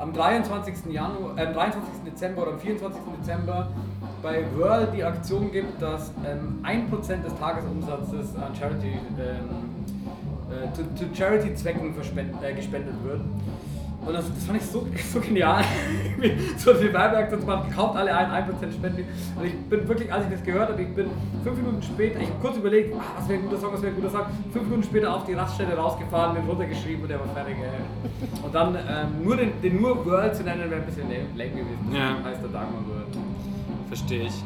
[0.00, 0.92] am 23.
[0.92, 2.04] Januar, äh, am 23.
[2.06, 3.00] Dezember oder am 24.
[3.20, 3.68] Dezember
[4.22, 9.84] bei Whirl die Aktion gibt, dass ähm, 1% des Tagesumsatzes an Charity, ähm,
[10.50, 11.94] äh, zu, zu Charity-Zwecken
[12.42, 13.20] äh, gespendet wird.
[14.06, 15.62] Und das, das fand ich so, so genial.
[16.56, 19.04] so eine Werbeaktion zu machen, kauft alle ein, 1% spenden.
[19.36, 21.10] Und ich bin wirklich, als ich das gehört habe, ich bin
[21.44, 23.92] fünf Minuten später, ich habe kurz überlegt, ah, was wäre ein guter Song, was wäre
[23.92, 24.26] ein guter Song.
[24.52, 27.56] Fünf Minuten später auf die Raststelle rausgefahren, den runtergeschrieben und der war fertig.
[27.60, 28.44] Ey.
[28.44, 31.92] Und dann ähm, nur den, den nur World zu nennen, wäre ein bisschen lame, gewesen.
[31.92, 32.10] Ja.
[32.10, 33.18] Deswegen heißt der Dagmar World.
[33.88, 34.44] Verstehe ich.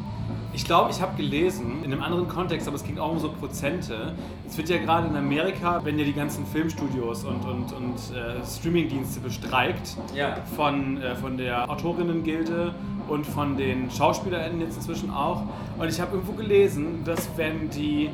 [0.55, 3.29] Ich glaube, ich habe gelesen, in einem anderen Kontext, aber es ging auch um so
[3.29, 4.15] Prozente.
[4.49, 8.45] Es wird ja gerade in Amerika, wenn ja die ganzen Filmstudios und, und, und äh,
[8.47, 10.37] Streamingdienste bestreikt, Ja.
[10.57, 12.73] von, äh, von der Autorinnengilde
[13.09, 15.43] und von den SchauspielerInnen jetzt inzwischen auch.
[15.77, 18.11] Und ich habe irgendwo gelesen, dass wenn die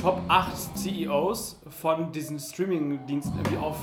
[0.00, 3.76] Top 8 CEOs von diesen Streaming-Diensten irgendwie auf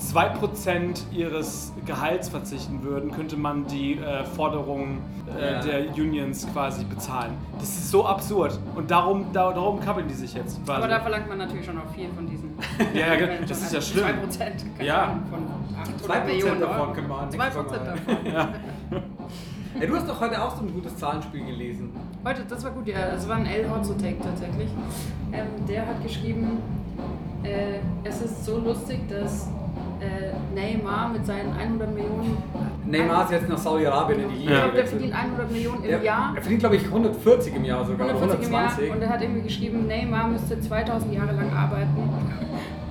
[0.00, 4.98] 2% ihres Gehalts verzichten würden, könnte man die äh, Forderungen
[5.38, 5.60] äh, Ja.
[5.62, 7.34] der Unions quasi bezahlen.
[7.58, 8.58] Das ist so absurd.
[8.74, 10.64] Und darum, da, darum kappeln die sich jetzt.
[10.64, 10.78] quasi.
[10.82, 12.50] Aber da verlangt man natürlich schon noch viel von diesen.
[12.94, 14.06] Ja, ja, das ist ja schlimm.
[14.06, 15.18] 2% keine Ja.
[15.30, 15.46] Von
[15.78, 18.26] 800 2% Millionen davon an 2% nächstes Mal- davon.
[18.26, 18.48] ja.
[19.80, 21.92] Ja, du hast doch heute auch so ein gutes Zahlenspiel gelesen.
[22.24, 23.12] Heute, das war gut, ja.
[23.12, 24.68] Das war ein El Hotzo-Take tatsächlich.
[25.32, 26.58] Ähm, der hat geschrieben,
[27.42, 29.48] äh, es ist so lustig, dass
[30.00, 32.36] äh, Neymar mit seinen 100 Millionen.
[32.86, 34.60] Neymar ist jetzt nach Saudi-Arabien in die Ich Liga Ja.
[34.64, 36.32] glaube, der verdient 100 Millionen im Der- Jahr.
[36.34, 38.06] Er verdient, glaube ich, 140 im Jahr sogar.
[38.06, 38.62] oder 140 im Jahr.
[38.64, 38.90] 120.
[38.94, 42.10] Und er hat irgendwie geschrieben, Neymar müsste 2000 Jahre lang arbeiten,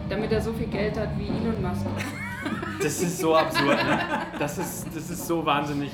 [0.09, 1.85] damit er so viel Geld hat wie Elon Musk.
[2.81, 3.75] Das ist so absurd.
[3.77, 3.99] Ne?
[4.39, 5.91] Das, ist, das ist so wahnsinnig.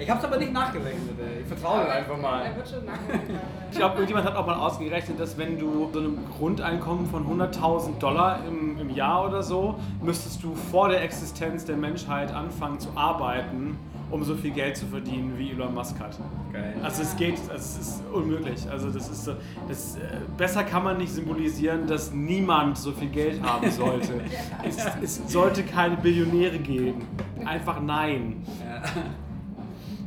[0.00, 1.14] Ich habe es aber nicht nachgerechnet.
[1.18, 1.42] Ey.
[1.42, 2.42] Ich vertraue ihm einfach mal.
[2.46, 3.38] Er wird schon nachdenken.
[3.70, 7.98] Ich glaube, irgendjemand hat auch mal ausgerechnet, dass wenn du so ein Grundeinkommen von 100.000
[7.98, 12.88] Dollar im, im Jahr oder so, müsstest du vor der Existenz der Menschheit anfangen zu
[12.94, 13.78] arbeiten,
[14.10, 16.16] um so viel Geld zu verdienen, wie Elon Musk hat.
[16.52, 16.74] Geil.
[16.82, 18.68] Also es geht, also es ist unmöglich.
[18.70, 19.34] Also das ist so,
[19.68, 20.00] das, äh,
[20.36, 24.20] besser kann man nicht symbolisieren, dass niemand so viel Geld haben sollte.
[24.66, 27.06] es, es sollte keine Billionäre geben.
[27.44, 28.44] Einfach nein.
[28.64, 28.82] Ja.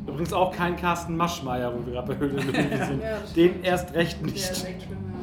[0.06, 2.54] Übrigens auch kein Carsten Maschmeyer, wo wir gerade bei Höhle sind.
[3.02, 4.66] Ja, Den erst recht Der ist nicht.
[4.66, 5.14] echt schlimm, ja.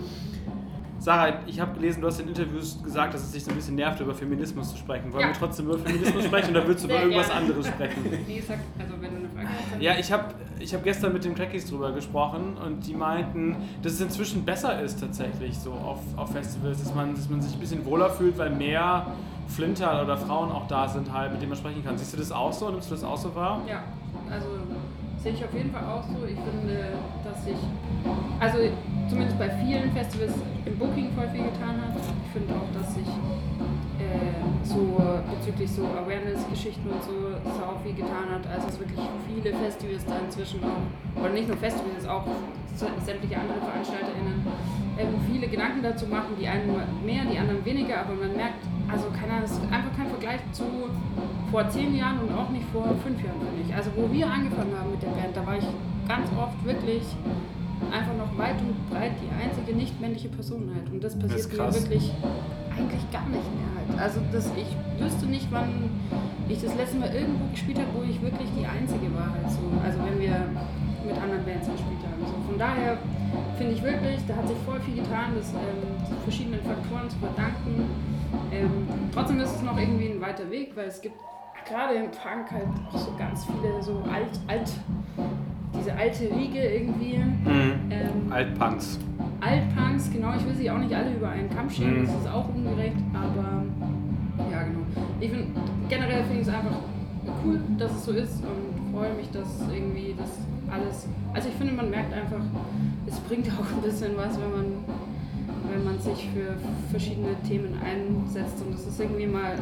[0.99, 3.73] Sarah, ich habe gelesen, du hast in Interviews gesagt, dass es dich so ein bisschen
[3.75, 5.11] nervt, über Feminismus zu sprechen.
[5.11, 5.27] Wollen Ja.
[5.29, 7.41] wir trotzdem über Feminismus sprechen oder willst du über Sehr irgendwas gerne.
[7.41, 8.03] anderes sprechen?
[8.27, 10.25] Nee, sag, also wenn du eine Frage hast, Ja, ich habe
[10.59, 14.79] ich hab gestern mit den Crackies drüber gesprochen und die meinten, dass es inzwischen besser
[14.81, 18.37] ist tatsächlich so auf, auf Festivals, dass man, dass man sich ein bisschen wohler fühlt,
[18.37, 19.07] weil mehr
[19.47, 21.97] Flinter oder Frauen auch da sind, halt, mit denen man sprechen kann.
[21.97, 22.69] Siehst du das auch so?
[22.69, 23.59] Nimmst du das auch so wahr?
[23.67, 23.81] Ja,
[24.29, 24.45] also
[25.21, 26.25] sehe ich auf jeden Fall auch so.
[26.25, 27.57] Ich finde, dass sich,
[28.39, 28.57] also
[29.07, 30.34] zumindest bei vielen Festivals
[30.65, 31.93] im Booking voll viel getan hat.
[31.95, 34.97] Ich finde auch, dass sich äh, äh, so
[35.29, 38.47] bezüglich so Awareness-Geschichten und so sau viel getan hat.
[38.49, 42.25] Also es wirklich viele Festivals da inzwischen auch, oder nicht nur Festivals, auch
[42.75, 44.41] sämtliche andere VeranstalterInnen,
[44.97, 46.67] ähm, viele Gedanken dazu machen, die einen
[47.05, 50.41] mehr, die anderen weniger, aber man merkt, also keine Ahnung, es ist einfach kein Vergleich
[50.51, 50.63] zu
[51.49, 53.73] vor zehn Jahren und auch nicht vor fünf Jahren, finde ich.
[53.73, 55.65] Also wo wir angefangen haben mit der Band, da war ich
[56.08, 57.04] ganz oft wirklich
[57.91, 60.89] einfach noch weit und breit die einzige nicht männliche Person halt.
[60.91, 62.12] Und das passiert Das mir wirklich
[62.69, 63.99] eigentlich gar nicht mehr halt.
[63.99, 64.69] Also das, ich
[65.01, 65.89] wüsste nicht, wann
[66.47, 69.63] ich das letzte Mal irgendwo gespielt habe, wo ich wirklich die einzige war halt so.
[69.84, 70.36] Also wenn wir
[71.06, 72.21] mit anderen Bands gespielt haben.
[72.21, 72.36] So.
[72.47, 72.97] Von daher
[73.58, 75.82] finde ich wirklich, da hat sich voll viel getan, das ähm,
[76.23, 77.89] verschiedenen Faktoren zu verdanken.
[78.51, 81.15] Ähm, trotzdem ist es noch irgendwie ein weiter Weg, weil es gibt
[81.67, 84.71] gerade im Punk halt auch so ganz viele so alt, alt,
[85.77, 87.17] diese alte Riege irgendwie.
[87.17, 87.91] Mhm.
[87.91, 88.99] Ähm, Altpunks.
[89.39, 92.05] Altpunks, genau, ich will sie auch nicht alle über einen Kamm scheren, Mhm.
[92.07, 93.63] das ist auch ungerecht, aber
[94.51, 94.79] ja, genau.
[95.19, 95.47] Ich finde,
[95.89, 96.77] generell finde ich es einfach
[97.45, 100.29] cool, dass es so ist und freue mich, dass irgendwie das
[100.71, 102.41] alles, also ich finde, man merkt einfach,
[103.07, 104.65] es bringt auch ein bisschen was, wenn man,
[105.71, 106.55] wenn man sich für
[106.89, 109.55] verschiedene Themen einsetzt und das ist irgendwie mal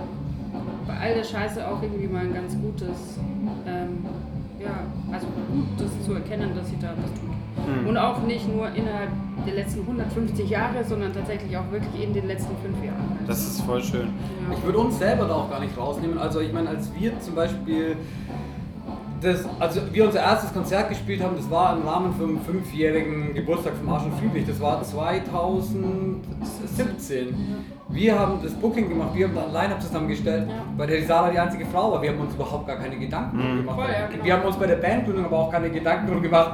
[0.88, 3.20] bei all der Scheiße auch irgendwie mal ein ganz gutes,
[3.68, 4.04] ähm,
[4.60, 7.30] ja, also gut, das zu erkennen, dass sie da was tut.
[7.30, 7.88] Mhm.
[7.88, 9.10] Und auch nicht nur innerhalb
[9.46, 13.20] der letzten 150 Jahre, sondern tatsächlich auch wirklich in den letzten fünf Jahren.
[13.28, 14.08] Das ist voll schön.
[14.50, 14.58] ja.
[14.58, 16.18] Ich würde uns selber da auch gar nicht rausnehmen.
[16.18, 17.96] Also ich meine, als wir zum Beispiel
[19.22, 23.74] das, also wir unser erstes Konzert gespielt haben, das war im Rahmen vom fünfjährigen Geburtstag
[23.76, 24.46] vom Arsch und Friedrich.
[24.48, 27.36] Das war 2017.
[27.90, 30.86] Wir haben das Booking gemacht, wir haben da ein Line-Up zusammengestellt, Ja.
[30.86, 32.02] der die Sarah die einzige Frau war.
[32.02, 33.42] Wir haben uns überhaupt gar keine Gedanken Mhm.
[33.42, 33.76] drum gemacht.
[33.80, 34.24] Voll, ja, genau.
[34.24, 36.52] Wir haben uns bei der Bandgründung aber auch keine Gedanken darum gemacht,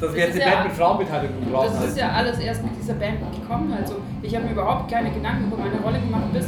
[0.00, 1.72] dass wir Das jetzt ist eine ja- Band mit Frauenbeteiligung brauchen.
[1.72, 3.72] Das ist ja alles erst mit dieser Band gekommen.
[3.72, 6.46] Also ich habe mir überhaupt keine Gedanken über meine Rolle gemacht, bis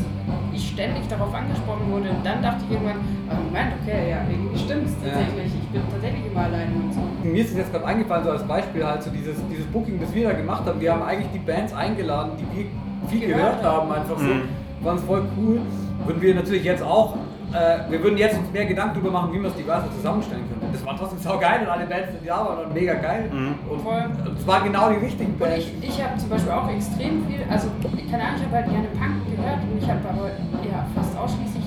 [0.53, 2.11] ich ständig darauf angesprochen wurde.
[2.11, 5.13] Und dann dachte ich irgendwann, oh Moment, okay, ja, irgendwie stimmt's Ja.
[5.13, 5.53] tatsächlich.
[5.63, 7.01] Ich bin tatsächlich immer alleine und so.
[7.25, 10.13] Mir ist es jetzt gerade eingefallen, so als Beispiel halt so dieses, dieses Booking, das
[10.15, 10.81] wir da gemacht haben.
[10.81, 12.65] Wir haben eigentlich die Bands eingeladen, die wir
[13.09, 13.93] viel gehört Gehört haben.
[13.93, 14.25] einfach so.
[14.25, 14.43] Mhm.
[14.85, 15.61] Fanden es voll cool.
[16.07, 17.17] Würden wir natürlich jetzt auch,
[17.53, 20.67] äh, wir würden jetzt uns mehr Gedanken darüber machen, wie man es diverser zusammenstellen könnte.
[20.73, 23.31] Das war trotzdem sau geil und alle Bands, die da waren, waren mega geil.
[23.33, 23.55] Mhm.
[23.69, 23.81] Und,
[24.27, 25.57] und es waren genau die richtigen Und Bands.
[25.57, 27.69] ich, ich habe zum Beispiel auch extrem viel, also
[28.11, 30.29] keine Ahnung, ich habe halt gerne Punk gehört und ich habe aber
[30.65, 31.65] ja, fast ausschließlich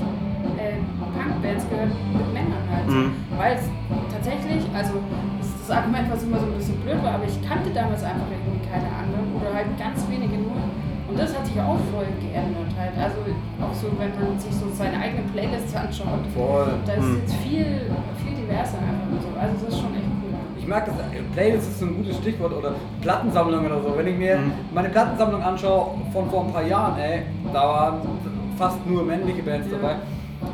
[0.61, 2.87] äh, Punk-Bands gehört mit Männern halt.
[2.87, 3.11] Mhm.
[3.37, 3.65] Weil es
[4.13, 5.01] tatsächlich, also
[5.41, 8.03] das ist das Argument, was immer so ein bisschen blöd war, aber ich kannte damals
[8.03, 10.61] einfach irgendwie keine anderen oder halt ganz wenige nur.
[11.12, 12.95] Und das hat sich auch voll geändert halt.
[12.95, 13.17] Also
[13.60, 16.71] auch so, wenn man sich so seine eigenen Playlists anschaut, Voll.
[16.86, 17.17] da ist Mhm.
[17.19, 17.67] jetzt viel,
[18.24, 19.28] viel diverser einfach und so.
[19.36, 20.32] Also das ist schon echt cool.
[20.58, 23.91] Ich mag das, äh, Playlist ist so ein gutes Stichwort oder Plattensammlung oder so.
[23.97, 24.52] Wenn ich mir Mhm.
[24.74, 27.95] meine Plattensammlung anschaue von vor ein paar Jahren, ey, da waren
[28.58, 29.78] fast nur männliche Bands Ja.
[29.78, 29.95] dabei.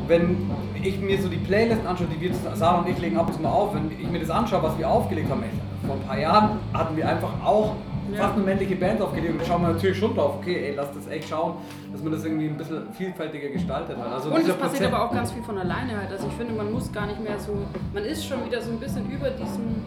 [0.08, 0.50] Wenn
[0.82, 3.42] ich mir so die Playlisten anschaue, die wir, Sarah und ich legen ab und zu
[3.42, 5.50] mal auf, wenn ich mir das anschaue, was wir aufgelegt haben, ey,
[5.86, 7.72] vor ein paar Jahren hatten wir einfach auch
[8.14, 8.22] Ja.
[8.24, 10.88] fast nur männliche Bands aufgelegt und da schauen wir natürlich schon drauf, okay, ey, lass
[10.94, 11.54] das echt schauen,
[11.92, 14.12] dass man das irgendwie ein bisschen vielfältiger gestaltet hat.
[14.12, 16.10] Also Und es passiert aber auch ganz viel von alleine halt.
[16.10, 17.52] Also ich finde, man muss gar nicht mehr so,
[17.92, 19.82] man ist schon wieder so ein bisschen über diesem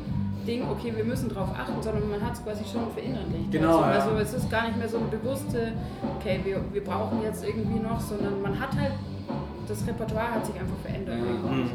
[0.46, 3.52] Ding, okay, wir müssen drauf achten, sondern man hat es quasi schon verinnerlicht.
[3.52, 4.16] Genau, Also, ja.
[4.16, 5.74] also es ist gar nicht mehr so eine bewusste,
[6.18, 8.94] okay, wir, wir brauchen jetzt irgendwie noch, sondern man hat halt,
[9.68, 11.16] das Repertoire hat sich einfach verändert.
[11.18, 11.72] Irgendwie.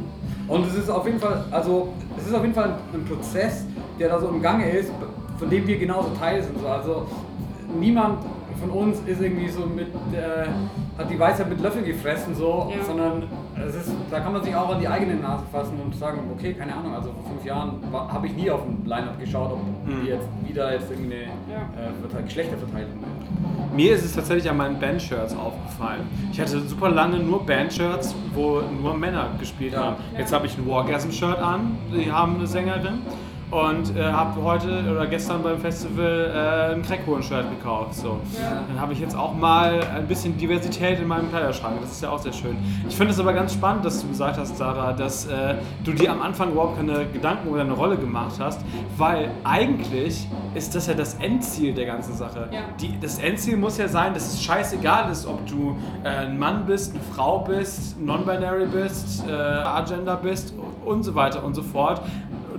[0.48, 3.64] Und es ist auf jeden Fall, also es ist auf jeden Fall ein Prozess,
[3.98, 4.90] der da so im Gange ist,
[5.38, 6.58] von dem wir genauso Teil sind.
[6.60, 6.66] So.
[6.68, 7.06] Also
[7.78, 8.18] niemand
[8.60, 10.46] von uns ist irgendwie so mit, äh,
[10.98, 12.82] hat die Weisheit mit Löffel gefressen, so, Ja.
[12.82, 13.24] sondern
[13.68, 16.54] es ist, da kann man sich auch an die eigene Nase fassen und sagen, okay,
[16.54, 20.00] keine Ahnung, also vor fünf Jahren habe ich nie auf ein Line-Up geschaut, ob Mhm.
[20.02, 21.28] die jetzt wieder jetzt irgendeine Ja.
[21.78, 22.88] äh, Verte- Geschlechterverteilung
[23.74, 26.00] Mir ist es tatsächlich an meinen Bandshirts aufgefallen.
[26.32, 29.84] Ich hatte super lange nur Bandshirts, wo nur Männer gespielt Ja.
[29.84, 29.96] haben.
[30.14, 30.20] Ja.
[30.20, 33.00] Jetzt habe ich ein Wargasm-Shirt an, die haben eine Sängerin.
[33.50, 37.94] Und äh, habe heute oder gestern beim Festival äh, ein Crackholen-Shirt gekauft.
[37.94, 38.18] So.
[38.40, 38.64] Ja.
[38.66, 41.80] Dann habe ich jetzt auch mal ein bisschen Diversität in meinem Kleiderschrank.
[41.80, 42.56] Das ist ja auch sehr schön.
[42.88, 45.54] Ich finde es aber ganz spannend, dass du gesagt hast, Sarah, dass äh,
[45.84, 48.62] du dir am Anfang überhaupt keine Gedanken über deine Rolle gemacht hast,
[48.96, 52.48] weil eigentlich ist das ja das Endziel der ganzen Sache.
[52.50, 52.62] Ja.
[52.80, 56.66] Die, das Endziel muss ja sein, dass es scheißegal ist, ob du äh, ein Mann
[56.66, 60.52] bist, eine Frau bist, non-binary bist, äh, agender bist
[60.84, 62.00] und so weiter und so fort.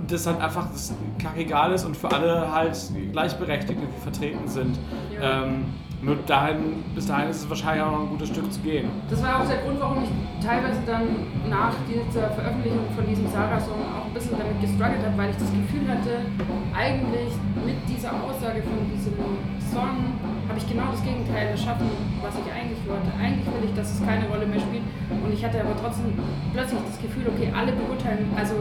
[0.08, 2.76] Das halt einfach das kackegal ist und für alle halt
[3.12, 4.78] gleichberechtigt irgendwie vertreten sind.
[5.12, 5.44] Ja.
[5.44, 5.66] Ähm,
[6.00, 8.86] Nur dahin, bis dahin ist es wahrscheinlich auch noch ein gutes Stück zu gehen.
[9.10, 13.82] Das war auch der Grund, warum ich teilweise dann nach dieser Veröffentlichung von diesem Saga-Song
[13.82, 16.22] auch ein bisschen damit gestruggelt habe, weil ich das Gefühl hatte,
[16.70, 17.34] eigentlich
[17.66, 19.18] mit dieser Aussage von diesem
[19.58, 20.14] Song
[20.46, 21.90] habe ich genau das Gegenteil erschaffen,
[22.22, 23.10] was ich eigentlich wollte.
[23.18, 24.86] Eigentlich will ich, dass es keine Rolle mehr spielt.
[25.10, 26.14] Und ich hatte aber trotzdem
[26.54, 28.54] plötzlich das Gefühl, okay, alle beurteilen, also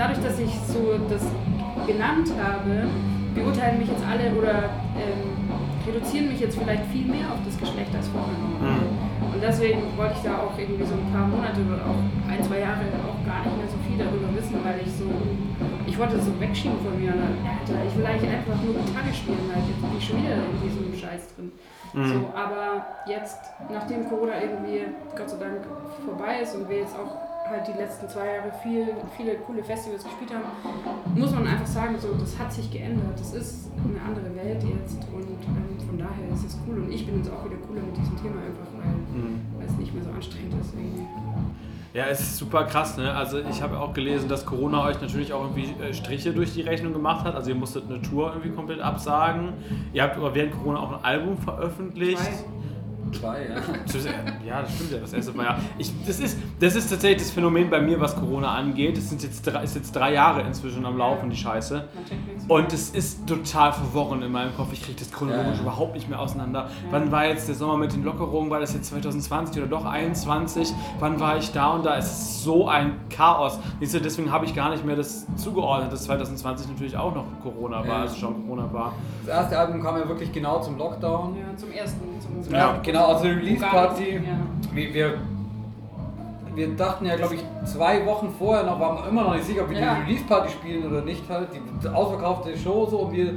[0.00, 1.28] dadurch, dass ich so das
[1.84, 2.88] genannt habe,
[3.36, 5.39] beurteilen mich jetzt alle oder ähm,
[5.86, 8.36] reduzieren mich jetzt vielleicht viel mehr auf das Geschlecht als vorher.
[8.36, 9.10] Mhm.
[9.32, 12.60] Und deswegen wollte ich da auch irgendwie so ein paar Monate oder auch ein, zwei
[12.60, 15.08] Jahre auch gar nicht mehr so viel darüber wissen, weil ich so,
[15.86, 17.12] ich wollte das so wegschieben von mir.
[17.12, 20.58] Alter, ich will eigentlich einfach nur Gitarre spielen, halt jetzt bin ich schon wieder in
[20.60, 21.52] diesem Scheiß drin.
[21.92, 22.08] Mhm.
[22.08, 23.40] So, aber jetzt,
[23.72, 25.64] nachdem Corona irgendwie Gott sei Dank
[26.04, 28.86] vorbei ist und wir jetzt auch halt die letzten zwei Jahre viel,
[29.16, 30.44] viele coole Festivals gespielt haben,
[31.18, 33.18] muss man einfach sagen, so, das hat sich geändert.
[33.18, 36.78] Das ist eine andere Welt jetzt und ähm, von daher ist es cool.
[36.78, 39.40] Und ich bin jetzt auch wieder cooler mit diesem Thema einfach, weil, mhm.
[39.58, 41.06] weil es nicht mehr so anstrengend ist irgendwie.
[41.92, 43.12] Ja, es ist super krass, ne?
[43.12, 46.62] Also ich habe auch gelesen, dass Corona euch natürlich auch irgendwie äh, Striche durch die
[46.62, 47.34] Rechnung gemacht hat.
[47.34, 49.54] Also ihr musstet eine Tour irgendwie komplett absagen.
[49.92, 52.22] Ihr habt aber während Corona auch ein Album veröffentlicht.
[52.22, 52.59] Zwei.
[53.12, 53.54] Zwei, ja.
[54.46, 55.44] Ja, das stimmt ja, das erste Mal.
[55.44, 55.58] Ja.
[55.78, 58.96] Ich, das, ist, das ist tatsächlich das Phänomen bei mir, was Corona angeht.
[58.98, 61.88] Es sind jetzt drei, ist jetzt drei Jahre inzwischen am Laufen, die Scheiße.
[62.48, 64.72] Und es ist total verworren in meinem Kopf.
[64.72, 65.62] Ich kriege das chronologisch ja.
[65.62, 66.60] überhaupt nicht mehr auseinander.
[66.60, 66.88] Ja.
[66.90, 68.50] Wann war jetzt der Sommer mit den Lockerungen?
[68.50, 70.72] War das jetzt 2020 oder doch 2021?
[70.98, 71.96] Wann war ich da und da?
[71.96, 73.58] Es ist so ein Chaos.
[73.80, 78.00] Deswegen habe ich gar nicht mehr das zugeordnet, dass 2020 natürlich auch noch Corona war,
[78.00, 78.94] also schon Corona war.
[79.26, 81.36] Das erste Album kam ja wirklich genau zum Lockdown.
[81.36, 82.00] Ja, zum ersten.
[82.20, 84.14] Zum ja, genau, also Release Party.
[84.14, 84.20] Ja.
[84.72, 85.14] Wir,
[86.54, 89.62] wir dachten ja, glaube ich, zwei Wochen vorher noch, waren wir immer noch nicht sicher,
[89.62, 89.94] ob wir ja.
[89.94, 91.48] die Release Party spielen oder nicht halt.
[91.82, 93.34] Die ausverkaufte Show so und wir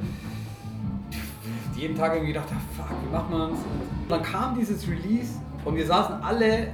[1.75, 2.47] jeden Tag irgendwie gedacht,
[2.77, 3.59] fuck, wie macht man es?
[4.07, 6.67] Dann kam dieses Release und wir saßen alle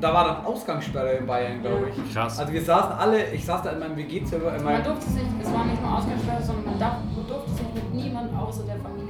[0.00, 2.12] da war dann Ausgangssperre in Bayern, glaube ich.
[2.12, 2.38] Krass.
[2.38, 4.52] Also wir saßen alle, ich saß da in meinem WG-Zimmer.
[4.62, 7.94] Man durfte sich, es war nicht nur Ausgangssperre, sondern man, darf, man durfte sich mit
[7.94, 9.03] niemandem außer der Familie.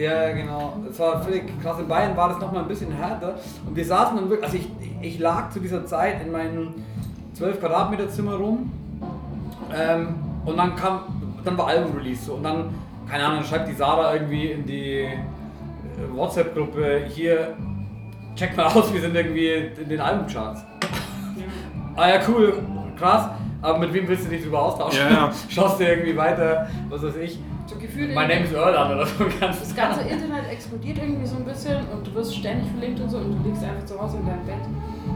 [0.00, 0.78] Ja, genau.
[0.88, 1.78] Es war völlig krass.
[1.78, 3.34] In Bayern war das nochmal ein bisschen härter.
[3.66, 4.70] Und wir saßen dann wirklich, also ich,
[5.02, 6.74] ich lag zu dieser Zeit in meinem
[7.34, 8.72] 12 Quadratmeter Zimmer rum.
[9.76, 10.14] Ähm,
[10.46, 11.00] und dann kam,
[11.44, 12.24] dann war Album-Release.
[12.24, 12.34] So.
[12.34, 12.70] Und dann,
[13.10, 15.10] keine Ahnung, schreibt die Sarah irgendwie in die äh,
[16.14, 17.54] WhatsApp-Gruppe hier,
[18.36, 19.48] check mal aus, wir sind irgendwie
[19.82, 20.64] in den Albumcharts.
[21.96, 22.54] ah ja, cool,
[22.98, 23.28] krass.
[23.60, 24.98] Aber mit wem willst du dich drüber austauschen?
[24.98, 25.32] Ja, ja.
[25.50, 27.38] Schaust du irgendwie weiter, was weiß ich.
[27.80, 29.24] Gefühlt mein Name is Earl an oder so.
[29.40, 33.08] Ganz das ganze Internet explodiert irgendwie so ein bisschen und du wirst ständig verlinkt und
[33.08, 34.56] so und du liegst einfach zu Hause in deinem Bett.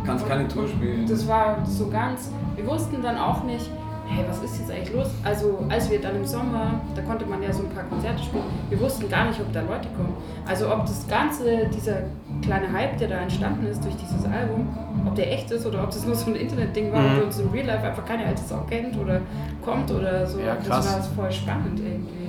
[0.06, 1.06] Kannst keine Tour spielen.
[1.06, 2.30] Das war so ganz.
[2.56, 3.70] Wir wussten dann auch nicht,
[4.06, 5.10] hey, was ist jetzt eigentlich los?
[5.24, 8.44] Also als wir dann im Sommer, da konnte man ja so ein paar Konzerte spielen,
[8.68, 10.14] wir wussten gar nicht, ob da Leute kommen.
[10.46, 12.02] Also ob das Ganze, dieser
[12.42, 14.68] kleine Hype, der da entstanden ist durch dieses Album,
[15.06, 17.18] ob der echt ist oder ob das nur so ein Internetding war, mhm.
[17.18, 19.20] ob uns im Real Life einfach keine alte Sau kennt oder
[19.62, 20.38] kommt oder so.
[20.38, 20.84] Ja, krass.
[20.84, 22.23] Das war voll spannend irgendwie.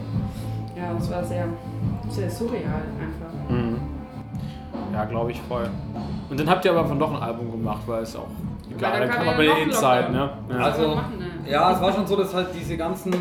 [0.75, 1.47] Ja, das war sehr,
[2.10, 3.49] sehr surreal einfach.
[3.49, 3.80] Mhm.
[4.93, 5.69] Ja, glaube ich voll.
[6.30, 8.28] Und dann habt ihr aber von doch ein Album gemacht, weil es auch
[8.75, 10.30] egal, dann kann man bei der Inside, ne?
[10.49, 10.56] Ja.
[10.58, 11.01] Also,
[11.49, 13.13] ja, es war schon so, dass halt diese ganzen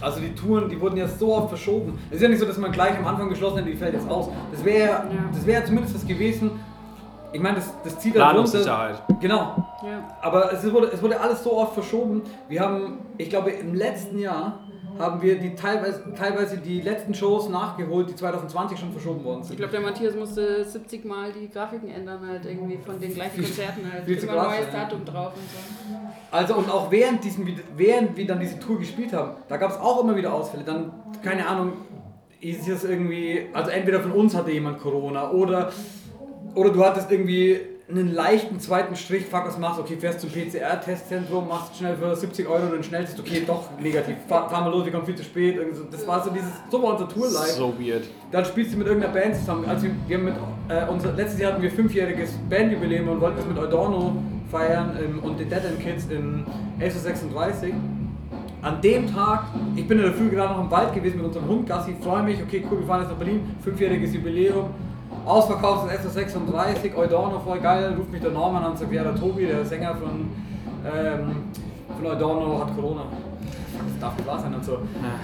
[0.00, 1.98] also die Touren, die wurden ja so oft verschoben.
[2.10, 4.08] Es ist ja nicht so, dass man gleich am Anfang geschlossen hätte, die fällt jetzt
[4.08, 4.28] aus.
[4.52, 5.04] Das wäre ja.
[5.32, 6.52] das wär zumindest was gewesen.
[7.32, 9.02] Ich meine, das, das zieht halt Sicherheit.
[9.20, 9.66] Genau.
[9.82, 10.16] Ja.
[10.22, 12.22] Aber es wurde, es wurde alles so oft verschoben.
[12.48, 14.60] Wir haben, ich glaube, im letzten Jahr
[14.98, 19.52] haben wir die teilweise, teilweise die letzten Shows nachgeholt, die 2020 schon verschoben worden sind.
[19.52, 23.42] Ich glaube, der Matthias musste 70 Mal die Grafiken ändern, halt irgendwie von den gleichen
[23.42, 24.08] Konzerten halt.
[24.08, 24.80] Immer krass, neues ja.
[24.80, 25.98] Datum drauf und so.
[26.30, 29.78] Also und auch während, diesen, während wir dann diese Tour gespielt haben, da gab es
[29.78, 30.64] auch immer wieder Ausfälle.
[30.64, 31.72] Dann, keine Ahnung,
[32.40, 35.72] ist es irgendwie, also entweder von uns hatte jemand Corona oder,
[36.54, 41.48] oder du hattest irgendwie einen leichten zweiten Strich, fuck, was machst okay, fährst zum PCR-Testzentrum,
[41.48, 44.92] machst schnell für 70 Euro den schnellsten, okay, doch negativ, fahr, fahr mal los, wir
[44.92, 45.58] kommen viel zu spät.
[45.90, 47.52] Das war so dieses, so war unser Tour-Life.
[47.52, 48.04] So weird.
[48.30, 49.64] Dann spielst du mit irgendeiner Band zusammen.
[49.66, 50.34] Also wir, wir haben mit,
[50.68, 54.16] äh, unser, letztes Jahr hatten wir fünfjähriges Bandjubiläum und wollten das mit Eudorno
[54.50, 56.44] feiern ähm, und den Dead End Kids in
[56.80, 57.72] 1136.
[58.60, 59.44] An dem Tag,
[59.76, 62.24] ich bin in der Früh gerade noch im Wald gewesen mit unserem Hund Gassi, freue
[62.24, 64.70] mich, okay, cool, wir fahren jetzt nach Berlin, fünfjähriges Jubiläum
[65.28, 69.46] Ausverkauftes SO36, Eudorno voll geil, ruft mich der Norman an und sagt, ja, der Tobi,
[69.46, 70.30] der Sänger von,
[70.86, 71.44] ähm,
[71.94, 73.02] von Eudorno hat Corona.
[73.86, 74.78] Das darf nicht wahr sein und so.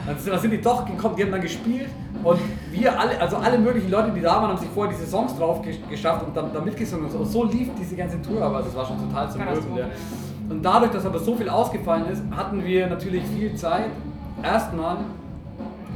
[0.06, 1.88] Dann sind, dann sind die doch gekommen, die haben dann gespielt
[2.22, 2.38] und
[2.70, 5.60] wir alle, also alle möglichen Leute, die da waren, haben sich vorher diese Songs drauf
[5.88, 7.18] geschafft und dann, dann mitgesungen und so.
[7.18, 9.76] Und so lief diese ganze Tour, aber das war schon total zum Mögen.
[9.76, 9.86] Ja.
[10.50, 13.86] Und dadurch, dass aber so viel ausgefallen ist, hatten wir natürlich viel Zeit,
[14.42, 14.98] erstmal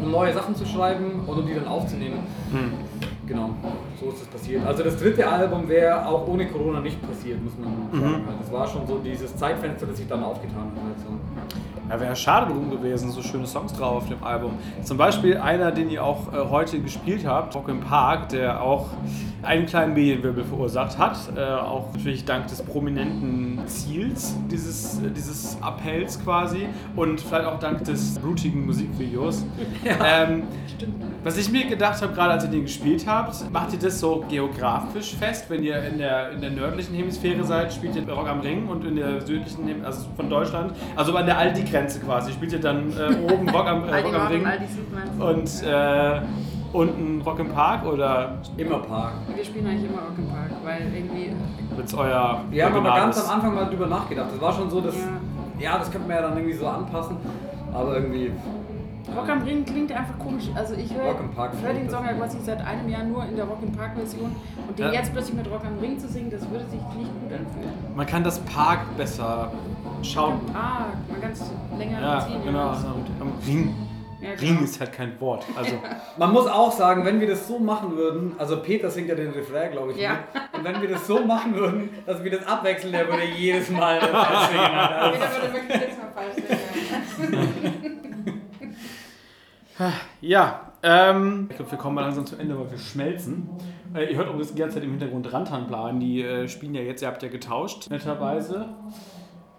[0.03, 2.21] um neue Sachen zu schreiben und um die dann aufzunehmen.
[2.51, 2.88] Hm.
[3.29, 3.51] Genau,
[4.01, 4.67] so ist es passiert.
[4.67, 8.23] Also das dritte Album wäre auch ohne Corona nicht passiert, muss man sagen.
[8.23, 8.29] Mhm.
[8.41, 10.97] Das war schon so dieses Zeitfenster, das sich dann aufgetan hat.
[10.97, 11.19] Also.
[11.89, 14.53] Ja, wäre schade drum gewesen, so schöne Songs drauf auf dem Album.
[14.83, 18.89] Zum Beispiel einer, den ihr auch äh, heute gespielt habt, Rock im Park, der auch
[19.43, 21.17] einen kleinen Medienwirbel verursacht hat.
[21.35, 27.59] Äh, auch natürlich dank des prominenten Ziels dieses, äh, dieses Appells quasi und vielleicht auch
[27.59, 29.47] dank des blutigen Musikvideos.
[29.85, 30.45] Ähm,
[31.25, 34.25] was ich mir gedacht habe, gerade als ihr den gespielt habt, macht ihr das so
[34.29, 38.41] geografisch fest, wenn ihr in der, in der nördlichen Hemisphäre seid, spielt ihr Rock am
[38.41, 42.61] Ring und in der südlichen, also von Deutschland, also an der Aldi-Grenze quasi, spielt ihr
[42.61, 44.47] dann äh, oben Rock am, äh, Rock am Ring
[45.19, 46.21] und äh,
[46.73, 49.13] unten Rock im Park oder Immer Park.
[49.35, 51.33] Wir spielen eigentlich immer Rock im Park, weil irgendwie.
[51.77, 54.29] wird's euer Wir haben aber ganz am Anfang mal drüber nachgedacht.
[54.33, 55.03] Das war schon so, dass, Ja.
[55.73, 57.17] ja, das könnte man ja dann irgendwie so anpassen.
[57.73, 58.33] Aber irgendwie,
[59.17, 60.45] Rock am Ring klingt einfach komisch.
[60.55, 61.05] Also ich höre
[61.63, 64.35] hör den Song ja quasi seit einem Jahr nur in der Rock im Park Version
[64.69, 64.93] und den Ja.
[64.93, 67.73] jetzt plötzlich mit Rock am Ring zu singen, das würde sich nicht gut anfühlen.
[67.97, 69.51] Man kann das Park besser
[70.03, 70.41] schauen.
[70.53, 71.43] Park, man kann es
[71.79, 72.41] länger Ja, ziehen.
[72.45, 72.69] genau.
[72.71, 73.75] Das- Am Ring.
[74.21, 74.41] Ja, genau.
[74.59, 75.45] Ring ist halt kein Wort.
[75.57, 75.77] Also
[76.19, 79.31] man muss auch sagen, wenn wir das so machen würden, also Peter singt ja den
[79.31, 80.11] Refrain, glaube ich, Ja.
[80.13, 80.59] mit.
[80.59, 84.01] Und wenn wir das so machen würden, dass wir das abwechseln, der würde jedes Mal
[84.01, 84.65] das falsch singen.
[84.65, 86.35] Also, Peter würde wirklich jetzt mal falsch
[87.17, 87.95] singen.
[90.21, 93.49] Ja, ähm, ich glaube, wir kommen mal langsam zum Ende, weil wir schmelzen.
[93.95, 97.03] Äh, ihr hört übrigens die ganze Zeit im Hintergrund Rantanplan, die äh, spielen ja jetzt,
[97.03, 98.67] ihr habt ja getauscht, netterweise.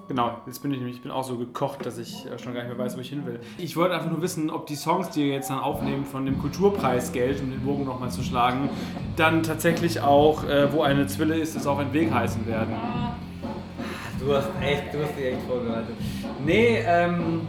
[0.07, 2.63] Genau, jetzt bin ich nämlich, ich bin auch so gekocht, dass ich äh, schon gar
[2.63, 3.39] nicht mehr weiß, wo ich hin will.
[3.57, 6.39] Ich wollte einfach nur wissen, ob die Songs, die ihr jetzt dann aufnehmt von dem
[6.39, 8.69] Kulturpreisgeld, um den Bogen nochmal zu schlagen,
[9.15, 12.73] dann tatsächlich auch, äh, wo eine Zwille ist, es auch ein Weg heißen werden.
[14.19, 15.95] du hast echt, du hast dich echt vorbereitet.
[16.43, 17.41] Nee, ähm,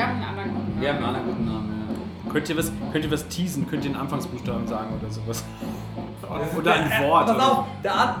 [0.00, 1.84] Wir haben einen anderen guten wir haben einen anderen guten Namen,
[2.24, 2.32] ja.
[2.32, 3.68] Könnt ihr was, könnt ihr was teasen?
[3.68, 5.44] Könnt ihr einen Anfangsbuchstaben sagen oder sowas?
[6.56, 7.26] Oder ein der- Wort.
[7.26, 8.14] Pass auf, der, An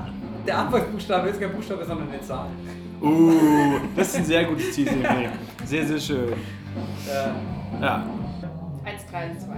[0.46, 2.48] der Anfangsbuchstabe ist kein Buchstabe, sondern eine Zahl.
[3.00, 5.00] Uh, das ist ein sehr gutes Teasing.
[5.00, 5.28] Nee.
[5.64, 6.32] Sehr, sehr schön.
[6.32, 8.04] Äh, Ja,
[8.84, 9.54] 1, 3, 2.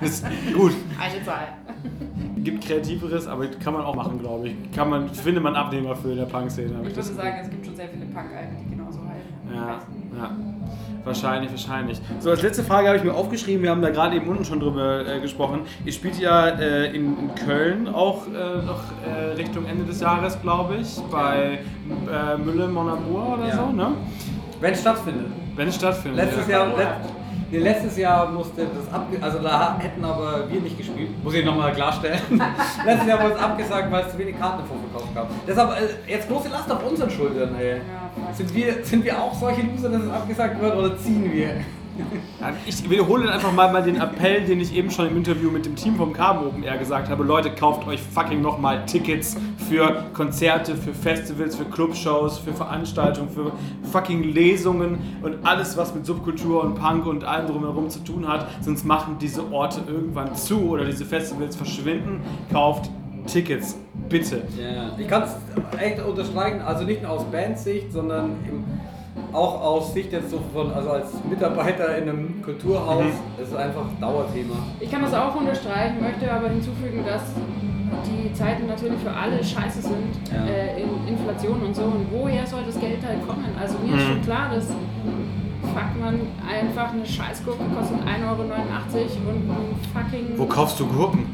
[0.00, 0.72] das ist gut.
[1.00, 1.48] Eine Zahl.
[2.38, 4.72] Gibt kreativeres, aber kann man auch machen, glaube ich.
[4.72, 6.70] Kann man, findet man Abnehmer für in der Punk-Szene.
[6.82, 9.54] Ich würde sagen, es gibt schon sehr viele Punk-Alben, die genauso heißen.
[9.54, 9.99] Ja, heißen.
[10.20, 10.30] Ja.
[11.04, 11.98] Wahrscheinlich, wahrscheinlich.
[12.18, 14.60] So, als letzte Frage habe ich mir aufgeschrieben, wir haben da gerade eben unten schon
[14.60, 15.60] drüber äh, gesprochen.
[15.86, 20.40] Ihr spielt ja äh, in, in Köln auch äh, noch äh, Richtung Ende des Jahres,
[20.42, 23.56] glaube ich, bei äh, Mülle Monamour oder Ja.
[23.56, 23.92] so, ne?
[24.60, 25.26] Wenn es stattfindet.
[25.56, 26.24] Wenn es stattfindet.
[26.26, 26.58] Letztes ja.
[26.58, 26.88] Jahr, let,
[27.50, 31.44] nee, letztes Jahr musste das ab, also da hätten aber wir nicht gespielt, muss ich
[31.46, 32.20] nochmal klarstellen.
[32.84, 35.30] letztes Jahr wurde es abgesagt, weil es zu wenig Karten im Vorverkauf gab.
[35.48, 37.78] Deshalb äh, jetzt große Last auf unseren Schultern, ey.
[37.78, 37.99] Ja.
[38.34, 41.56] Sind wir, sind wir auch solche Loser, dass es abgesagt wird oder ziehen wir?
[42.66, 45.76] Ich wiederhole einfach mal, mal den Appell, den ich eben schon im Interview mit dem
[45.76, 47.24] Team vom Carbon Open Air gesagt habe.
[47.24, 49.36] Leute, kauft euch fucking nochmal Tickets
[49.68, 53.52] für Konzerte, für Festivals, für Clubshows, für Veranstaltungen, für
[53.90, 58.46] fucking Lesungen und alles, was mit Subkultur und Punk und allem drumherum zu tun hat.
[58.62, 62.22] Sonst machen diese Orte irgendwann zu oder diese Festivals verschwinden.
[62.50, 62.90] Kauft
[63.26, 63.76] Tickets,
[64.08, 64.42] bitte.
[64.58, 68.64] Ja, ich kann es echt unterstreichen, also nicht nur aus Bandsicht, sondern im,
[69.32, 73.04] auch aus Sicht jetzt so von, also als Mitarbeiter in einem Kulturhaus,
[73.40, 74.54] es ist einfach Dauerthema.
[74.80, 77.22] Ich kann das auch unterstreichen, möchte aber hinzufügen, dass
[78.06, 80.44] die Zeiten natürlich für alle scheiße sind, Ja.
[80.46, 81.82] äh, in Inflation und so.
[81.82, 83.44] Und woher soll das Geld halt kommen?
[83.60, 84.12] Also mir ist Mhm.
[84.12, 90.26] schon klar, dass fuck man einfach eine Scheißgurke kostet 1,89 Euro und ein fucking.
[90.38, 91.26] Wo kaufst du Gurken?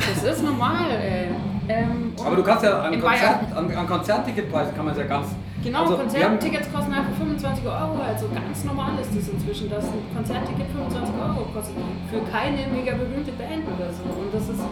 [0.00, 1.28] Das ist normal, ey.
[1.68, 5.28] Ähm, Aber du kannst ja an, Konzert, an, an Konzertticketpreisen kann man ja ganz.
[5.62, 10.02] Genau, also, Konzerttickets kosten einfach 25 Euro, also ganz normal ist das inzwischen, dass ein
[10.16, 11.76] Konzertticket 25 Euro kostet.
[12.10, 14.02] Für keine mega berühmte Band oder so.
[14.08, 14.62] Und das ist,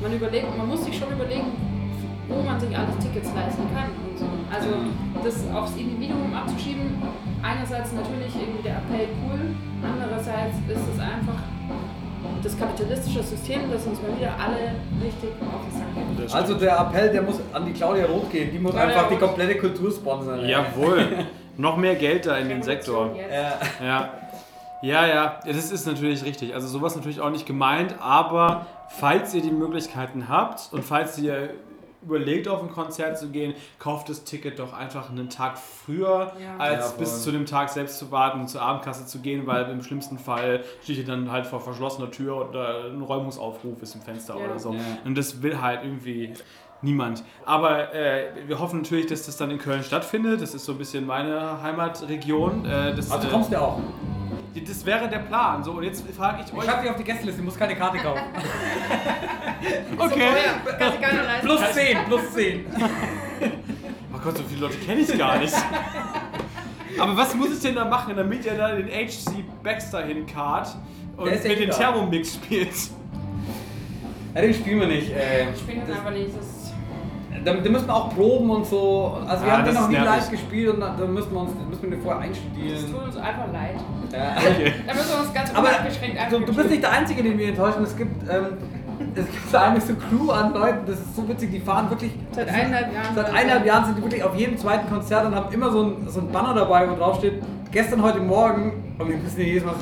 [0.00, 1.52] man überlegt, man muss sich schon überlegen,
[2.28, 4.26] wo man sich alles Tickets leisten kann und so.
[4.48, 4.68] Also
[5.22, 6.96] das aufs Individuum abzuschieben,
[7.42, 9.52] einerseits natürlich irgendwie der Appell cool,
[9.84, 11.38] andererseits ist es einfach
[12.42, 14.72] das kapitalistische System, das uns mal wieder alle
[15.02, 16.34] richtig auf den Sack geht.
[16.34, 19.14] Also der Appell, der muss an die Claudia Roth gehen, die muss Claudia einfach die
[19.14, 19.22] Roth.
[19.22, 20.40] komplette Kultur sponsern.
[20.44, 20.50] ey.
[20.50, 21.26] Jawohl.
[21.56, 23.10] Noch mehr Geld da in den Sektor.
[23.82, 24.10] Ja.
[24.80, 26.54] Ja, ja, das ist natürlich richtig.
[26.54, 31.50] Also sowas natürlich auch nicht gemeint, aber falls ihr die Möglichkeiten habt und falls ihr
[32.08, 36.56] überlegt, auf ein Konzert zu gehen, kauft das Ticket doch einfach einen Tag früher, Ja.
[36.58, 39.70] als Ja, bis zu dem Tag selbst zu warten und zur Abendkasse zu gehen, weil
[39.70, 44.00] im schlimmsten Fall steht ihr dann halt vor verschlossener Tür oder ein Räumungsaufruf ist im
[44.02, 44.44] Fenster Ja.
[44.46, 44.72] oder so.
[44.72, 44.80] Ja.
[45.04, 46.32] Und das will halt irgendwie
[46.82, 47.24] niemand.
[47.44, 50.40] Aber äh, wir hoffen natürlich, dass das dann in Köln stattfindet.
[50.40, 52.64] Das ist so ein bisschen meine Heimatregion.
[52.64, 53.78] Äh, das, also äh, kommst du auch.
[54.66, 55.62] Das wäre der Plan.
[55.62, 56.64] So, und jetzt frage ich Ich euch.
[56.64, 58.22] schreibe dich auf die Gästeliste, du musst keine Karte kaufen.
[59.98, 60.28] Okay.
[60.64, 61.46] So keiner leisten.
[61.46, 62.66] plus 10, plus 10.
[64.14, 65.52] Oh Gott, so viele Leute kenne ich gar nicht.
[66.98, 70.76] Aber was muss ich denn da machen, damit ihr da den HC Baxter hinkart
[71.16, 71.74] und mit den wieder.
[71.76, 72.68] Thermomix spielt?
[74.34, 75.10] Ja, den spielen wir nicht.
[75.10, 76.28] Äh, Ich bin jetzt einfach nicht.
[76.36, 76.57] Das
[77.54, 79.18] da, da müssen wir auch proben und so.
[79.26, 80.10] Also wir Ah, haben den das noch nie nervig.
[80.10, 82.92] live gespielt und da, da müssen wir uns müssen wir den vorher das einstudieren.
[82.92, 83.76] tut uns einfach leid.
[84.12, 84.18] Ja.
[84.38, 84.72] Okay.
[84.86, 87.48] Da müssen wir uns ganz Aber unabgeschränkt du, du bist nicht der Einzige, den wir
[87.48, 87.82] enttäuschen.
[87.82, 88.46] Es gibt, ähm,
[89.14, 92.12] es gibt eine so Crew an Leuten, das ist so witzig, die fahren wirklich.
[92.32, 93.14] Seit eineinhalb Jahren.
[93.14, 96.08] Seit eineinhalb Jahren sind die wirklich auf jedem zweiten Konzert und haben immer so ein,
[96.08, 99.64] so ein Banner dabei, wo drauf steht, gestern, heute Morgen, und wir müssen ja jedes
[99.64, 99.74] Mal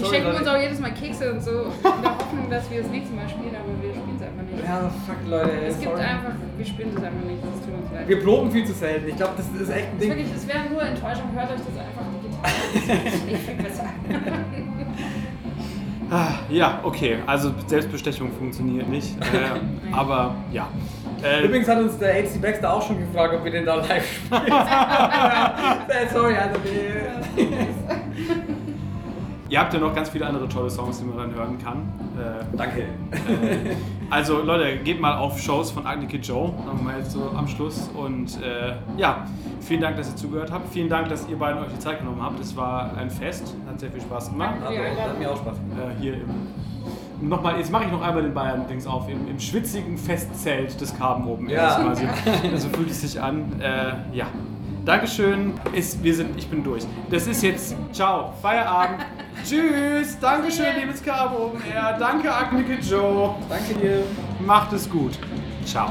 [0.00, 2.90] sorry, schenken uns auch jedes Mal Kekse und so, in der Hoffnung, dass wir das
[2.90, 4.64] nächste Mal spielen, aber wir spielen es einfach nicht.
[4.64, 6.02] Ja, fuck, Leute, ey, es gibt sorry.
[6.04, 8.08] einfach, wir spielen das einfach nicht, das tut uns leid.
[8.08, 9.08] Wir proben viel zu selten.
[9.08, 10.08] Ich glaube, das ist echt ein Das, Ding.
[10.10, 12.50] wirklich, das wäre nur Enttäuschung, hört euch das einfach digital an.
[12.74, 12.88] Das
[13.34, 13.84] echt viel besser.
[16.10, 17.16] Ah, Ja, okay.
[17.26, 19.16] Also Selbstbestechung funktioniert nicht.
[19.20, 20.68] Äh, aber ja.
[21.22, 24.06] Äh, Übrigens hat uns der HC Baxter auch schon gefragt, ob wir den da live
[24.06, 24.42] spielen.
[25.88, 27.40] Äh, sorry, also die,
[29.50, 31.92] ihr habt ja noch ganz viele andere tolle Songs, die man dann hören kann.
[32.18, 32.84] Äh, Danke.
[34.10, 37.90] Also Leute, geht mal auf Shows von Agni Kid Joe, nochmal jetzt so am Schluss.
[37.96, 39.26] Und äh, ja,
[39.60, 40.72] vielen Dank, dass ihr zugehört habt.
[40.72, 42.38] Vielen Dank, dass ihr beiden euch die Zeit genommen habt.
[42.38, 44.54] Es war ein Fest, hat sehr viel Spaß gemacht.
[44.62, 45.96] Hat, hat mir auch Spaß gemacht.
[45.98, 49.96] Äh, hier im, nochmal, jetzt mache ich noch einmal den Bayern-Dings auf, im, im schwitzigen
[49.96, 51.48] Festzelt des Carben oben.
[51.48, 51.80] Ja.
[51.80, 52.06] Quasi.
[52.56, 53.58] So fühlt es sich an.
[53.60, 54.26] Äh, ja.
[54.84, 55.54] Dankeschön.
[55.72, 56.84] Ist, wir sind, ich bin durch.
[57.10, 59.04] Das ist jetzt, ciao, Feierabend.
[59.44, 60.18] Tschüss.
[60.20, 61.62] Dankeschön, liebes Carben oben.
[61.72, 61.96] Air.
[61.98, 63.34] Danke, Agni Kid Joe.
[63.48, 64.02] Danke dir.
[64.40, 65.18] Macht es gut.
[65.64, 65.90] Ciao.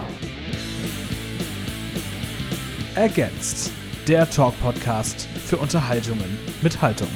[2.96, 3.72] Ergänzt.
[4.08, 7.08] Der Talk-Podcast für Unterhaltungen mit Haltung.